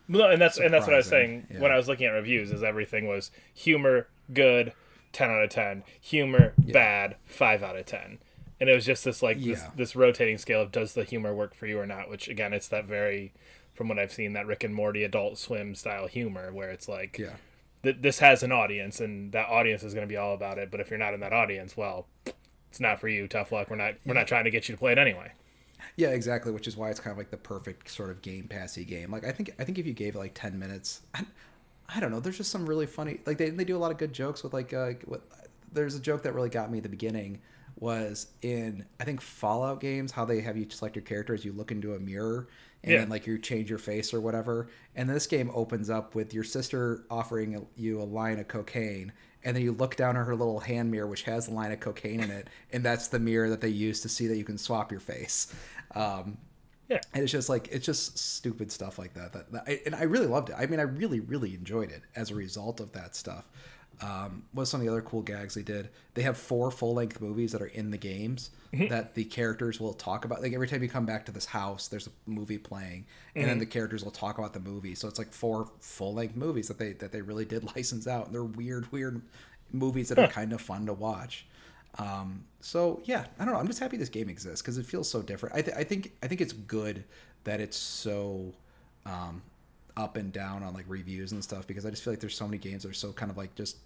No, 0.08 0.30
and 0.30 0.42
that's 0.42 0.58
and 0.60 0.74
that's 0.74 0.86
what 0.88 0.94
I 0.94 0.98
was 0.98 1.06
Surprising, 1.08 1.46
saying 1.50 1.62
when. 1.62 1.72
I 1.72 1.76
was 1.78 1.88
looking 1.88 2.06
at 2.08 2.12
reviews. 2.12 2.52
Is 2.52 2.64
everything 2.64 3.08
was 3.08 3.32
humor 3.54 4.08
good, 4.34 4.74
ten 5.12 5.30
out 5.30 5.44
of 5.44 5.50
ten. 5.50 5.84
Humor 6.02 6.54
bad, 6.58 7.16
five 7.26 7.64
out 7.64 7.76
of 7.78 7.86
ten. 7.86 8.20
And 8.60 8.70
it 8.70 8.76
was 8.76 8.86
just 8.86 9.04
this 9.04 9.22
like 9.22 9.38
this, 9.44 9.60
Yeah. 9.60 9.72
this 9.76 9.94
rotating 9.96 10.38
scale 10.38 10.62
of 10.62 10.72
does 10.72 10.94
the 10.94 11.04
humor 11.04 11.36
work 11.36 11.54
for 11.54 11.66
you 11.68 11.80
or 11.80 11.86
not? 11.86 12.10
Which 12.10 12.30
again, 12.30 12.54
it's 12.54 12.70
that 12.70 12.86
very, 12.86 13.34
from 13.74 13.90
what 13.90 14.00
I've 14.00 14.14
seen, 14.14 14.34
that 14.34 14.48
Rick 14.48 14.64
and 14.64 14.74
Morty 14.74 15.04
Adult 15.04 15.38
Swim 15.38 15.76
style 15.76 16.08
humor 16.08 16.54
where 16.54 16.70
it's 16.70 16.88
like, 16.88 17.18
yeah. 17.20 17.34
Th- 17.84 17.98
this 18.00 18.20
has 18.20 18.44
an 18.44 18.52
audience 18.52 19.00
and 19.00 19.32
that 19.34 19.48
audience 19.50 19.84
is 19.84 19.94
going 19.94 20.08
to 20.08 20.12
be 20.12 20.18
all 20.18 20.34
about 20.34 20.58
it. 20.58 20.72
But 20.72 20.80
if 20.80 20.90
you're 20.90 21.00
not 21.00 21.14
in 21.14 21.20
that 21.20 21.34
audience, 21.34 21.78
well, 21.78 22.08
it's 22.70 22.80
not 22.80 23.00
for 23.00 23.08
you. 23.08 23.28
Tough 23.28 23.52
luck. 23.52 23.70
We're 23.70 23.76
not 23.76 23.96
we're 24.06 24.14
not 24.14 24.28
trying 24.28 24.46
to 24.46 24.50
get 24.50 24.68
you 24.68 24.76
to 24.76 24.80
play 24.80 24.92
it 24.92 24.98
anyway. 24.98 25.32
Yeah, 25.96 26.10
exactly. 26.10 26.52
Which 26.52 26.68
is 26.68 26.76
why 26.76 26.90
it's 26.90 27.00
kind 27.00 27.12
of 27.12 27.18
like 27.18 27.30
the 27.30 27.38
perfect 27.38 27.90
sort 27.90 28.10
of 28.10 28.22
game 28.22 28.48
passy 28.48 28.84
game. 28.84 29.12
Like 29.12 29.26
I 29.26 29.32
think 29.32 29.54
I 29.60 29.64
think 29.64 29.78
if 29.78 29.86
you 29.86 29.94
gave 29.94 30.16
it 30.16 30.20
like 30.20 30.34
ten 30.34 30.58
minutes, 30.58 31.02
I, 31.14 31.24
I 31.94 32.00
don't 32.00 32.12
know. 32.12 32.20
There's 32.20 32.38
just 32.38 32.52
some 32.52 32.66
really 32.66 32.88
funny. 32.88 33.20
Like 33.26 33.38
they 33.38 33.50
they 33.50 33.66
do 33.66 33.78
a 33.78 33.80
lot 33.80 33.92
of 33.92 33.98
good 33.98 34.14
jokes 34.14 34.44
with 34.44 34.54
like 34.54 34.74
uh, 34.74 34.92
what. 35.06 35.22
There's 35.72 35.96
a 35.96 36.00
joke 36.00 36.22
that 36.24 36.36
really 36.36 36.50
got 36.50 36.72
me 36.72 36.78
at 36.78 36.84
the 36.84 36.90
beginning 36.90 37.40
was 37.80 38.28
in 38.42 38.86
I 39.00 39.04
think 39.04 39.22
Fallout 39.22 39.82
games 39.82 40.12
how 40.12 40.26
they 40.26 40.42
have 40.42 40.56
you 40.56 40.68
select 40.70 40.96
your 40.96 41.04
character 41.04 41.34
as 41.34 41.44
you 41.44 41.52
look 41.52 41.72
into 41.72 41.96
a 41.96 42.00
mirror 42.00 42.48
and 42.84 42.92
Yeah. 42.92 43.00
then 43.00 43.10
like 43.10 43.26
you 43.26 43.38
change 43.40 43.70
your 43.70 43.80
face 43.80 44.14
or 44.14 44.22
whatever. 44.22 44.68
And 44.96 45.10
this 45.10 45.26
game 45.28 45.50
opens 45.54 45.90
up 45.90 46.16
with 46.16 46.34
your 46.34 46.44
sister 46.44 47.06
offering 47.10 47.66
you 47.76 48.02
a 48.02 48.04
line 48.04 48.40
of 48.40 48.48
cocaine. 48.48 49.12
And 49.46 49.56
then 49.56 49.64
you 49.64 49.74
look 49.74 49.96
down 49.98 50.16
at 50.16 50.26
her 50.26 50.36
little 50.36 50.60
hand 50.60 50.90
mirror, 50.92 51.08
which 51.08 51.24
has 51.24 51.48
a 51.48 51.52
line 51.52 51.72
of 51.74 51.80
cocaine 51.82 52.22
in 52.22 52.32
it, 52.32 52.48
and 52.72 52.84
that's 52.84 53.10
the 53.10 53.20
mirror 53.20 53.50
that 53.50 53.60
they 53.60 53.68
use 53.70 54.00
to 54.02 54.10
see 54.10 54.28
that 54.28 54.38
you 54.38 54.46
can 54.46 54.58
swap 54.58 54.90
your 54.92 55.02
face. 55.02 55.54
Um, 55.96 56.38
Yeah. 56.90 57.00
and 57.14 57.24
it's 57.24 57.32
just 57.32 57.50
like 57.50 57.68
it's 57.72 57.86
just 57.86 58.18
stupid 58.18 58.72
stuff 58.72 58.98
like 59.00 59.14
that. 59.16 59.34
That, 59.34 59.52
that 59.52 59.64
I, 59.68 59.82
and 59.86 59.96
I 59.96 60.04
really 60.04 60.28
loved 60.28 60.50
it. 60.50 60.56
I 60.58 60.66
mean, 60.66 60.80
I 60.80 60.84
really, 60.84 61.20
really 61.20 61.56
enjoyed 61.56 61.92
it 61.92 62.04
as 62.16 62.32
a 62.32 62.36
result 62.36 62.80
of 62.80 62.92
that 62.94 63.16
stuff. 63.16 63.46
Um, 64.04 64.44
what 64.52 64.66
some 64.66 64.82
of 64.82 64.86
the 64.86 64.92
other 64.92 65.02
cool 65.02 65.22
gags 65.22 65.54
they 65.54 65.62
did? 65.62 65.88
They 66.14 66.24
have 66.24 66.38
four 66.38 66.72
full 66.72 66.94
length 66.94 67.22
movies 67.22 67.54
that 67.54 67.62
are 67.62 67.68
in 67.68 67.90
the 67.90 67.98
games 67.98 68.50
that 68.90 69.14
the 69.14 69.24
characters 69.24 69.80
will 69.80 69.94
talk 69.94 70.26
about. 70.26 70.42
Like 70.42 70.52
every 70.54 70.68
time 70.68 70.84
you 70.84 70.90
come 70.90 71.06
back 71.06 71.26
to 71.28 71.32
this 71.32 71.46
house, 71.46 71.88
there's 71.88 72.08
a 72.08 72.12
movie 72.26 72.58
playing, 72.58 73.06
and 73.34 73.46
then 73.46 73.60
the 73.60 73.66
characters 73.66 74.04
will 74.04 74.12
talk 74.12 74.40
about 74.40 74.52
the 74.52 74.60
movie. 74.60 74.94
So 74.94 75.08
it's 75.08 75.20
like 75.20 75.32
four 75.32 75.72
full 75.80 76.14
length 76.14 76.36
movies 76.36 76.68
that 76.68 76.80
they 76.80 76.94
that 76.94 77.14
they 77.14 77.22
really 77.22 77.46
did 77.46 77.64
license 77.76 78.06
out. 78.06 78.26
And 78.26 78.36
they're 78.36 78.44
weird, 78.44 78.92
weird 78.92 79.22
movies 79.72 80.10
that 80.10 80.20
are 80.20 80.28
kind 80.28 80.52
of 80.52 80.60
fun 80.60 80.86
to 80.88 80.94
watch. 80.94 81.46
Um, 81.98 82.44
so 82.60 83.02
yeah, 83.06 83.26
I 83.40 83.46
don't 83.46 83.54
know. 83.54 83.60
I'm 83.60 83.68
just 83.68 83.80
happy 83.80 83.96
this 83.96 84.10
game 84.10 84.28
exists 84.28 84.62
because 84.62 84.78
it 84.78 84.86
feels 84.86 85.10
so 85.10 85.22
different. 85.22 85.56
I, 85.56 85.62
th- 85.62 85.78
I 85.78 85.84
think 85.86 86.12
I 86.22 86.28
think 86.28 86.42
it's 86.42 86.54
good 86.54 87.06
that 87.46 87.62
it's 87.62 87.78
so. 87.78 88.54
Um, 89.06 89.44
up 89.96 90.18
and 90.18 90.34
down 90.34 90.64
on 90.64 90.74
like 90.74 90.86
reviews 90.88 91.34
and 91.34 91.44
stuff 91.44 91.68
because 91.68 91.86
I 91.86 91.92
just 91.92 92.04
feel 92.04 92.14
like 92.14 92.20
there's 92.20 92.36
so 92.36 92.48
many 92.48 92.58
games 92.58 92.82
that 92.82 92.90
are 92.90 92.94
so 92.94 93.12
kind 93.12 93.30
of 93.30 93.38
like 93.38 93.54
just 93.54 93.78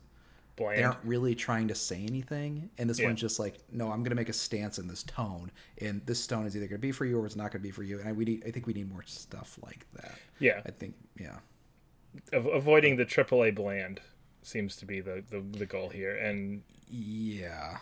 Bland. 0.57 0.77
they 0.79 0.83
aren't 0.83 0.99
really 1.05 1.33
trying 1.35 1.69
to 1.69 1.75
say 1.75 2.03
anything, 2.03 2.69
and 2.77 2.89
this 2.89 2.99
Yeah. 2.99 3.05
one's 3.07 3.21
just 3.21 3.39
like, 3.39 3.55
no, 3.71 3.89
I'm 3.91 4.03
gonna 4.03 4.15
make 4.15 4.27
a 4.29 4.33
stance 4.33 4.77
in 4.79 4.87
this 4.87 5.03
tone, 5.03 5.51
and 5.79 6.05
this 6.05 6.27
tone 6.27 6.45
is 6.45 6.55
either 6.57 6.67
gonna 6.67 6.79
be 6.79 6.91
for 6.91 7.05
you 7.05 7.17
or 7.19 7.25
it's 7.25 7.35
not 7.35 7.51
gonna 7.51 7.63
be 7.63 7.71
for 7.71 7.83
you, 7.83 7.99
and 7.99 8.09
I, 8.09 8.11
we 8.11 8.25
need, 8.25 8.43
I 8.45 8.51
think 8.51 8.67
we 8.67 8.73
need 8.73 8.91
more 8.91 9.03
stuff 9.05 9.57
like 9.63 9.85
that. 9.93 10.17
Yeah, 10.39 10.61
I 10.65 10.71
think, 10.71 10.95
yeah, 11.17 11.37
Av- 12.33 12.47
avoiding 12.47 12.95
the 12.97 13.05
AAA 13.05 13.51
bland 13.55 14.01
seems 14.41 14.75
to 14.77 14.85
be 14.85 14.99
the, 14.99 15.23
the, 15.29 15.39
the 15.39 15.65
goal 15.65 15.89
here, 15.89 16.15
and 16.15 16.63
yeah, 16.89 17.77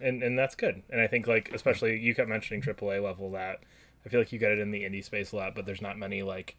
and 0.00 0.22
and 0.22 0.38
that's 0.38 0.54
good. 0.54 0.82
And 0.90 1.00
I 1.00 1.06
think 1.06 1.26
like 1.26 1.50
especially 1.52 1.98
you 1.98 2.14
kept 2.14 2.28
mentioning 2.28 2.62
AAA 2.62 3.02
level 3.02 3.30
that 3.32 3.60
I 4.04 4.08
feel 4.08 4.20
like 4.20 4.32
you 4.32 4.38
get 4.38 4.52
it 4.52 4.58
in 4.58 4.70
the 4.70 4.82
indie 4.84 5.04
space 5.04 5.32
a 5.32 5.36
lot, 5.36 5.54
but 5.54 5.66
there's 5.66 5.82
not 5.82 5.98
many 5.98 6.22
like 6.22 6.56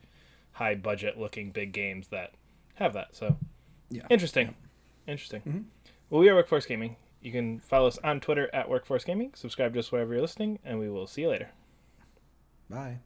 high 0.51 0.75
budget 0.75 1.17
looking 1.17 1.51
big 1.51 1.71
games 1.73 2.07
that 2.09 2.33
have 2.75 2.93
that. 2.93 3.15
So 3.15 3.37
yeah. 3.89 4.03
interesting, 4.09 4.55
interesting. 5.07 5.41
Mm-hmm. 5.41 5.59
Well, 6.09 6.21
we 6.21 6.29
are 6.29 6.35
Workforce 6.35 6.65
Gaming. 6.65 6.95
You 7.21 7.31
can 7.31 7.59
follow 7.59 7.87
us 7.87 7.97
on 8.03 8.19
Twitter 8.19 8.49
at 8.53 8.69
Workforce 8.69 9.03
Gaming. 9.03 9.31
Subscribe 9.33 9.73
to 9.73 9.79
us 9.79 9.91
wherever 9.91 10.13
you're 10.13 10.21
listening, 10.21 10.59
and 10.63 10.79
we 10.79 10.89
will 10.89 11.07
see 11.07 11.21
you 11.21 11.29
later. 11.29 11.49
Bye. 12.69 12.99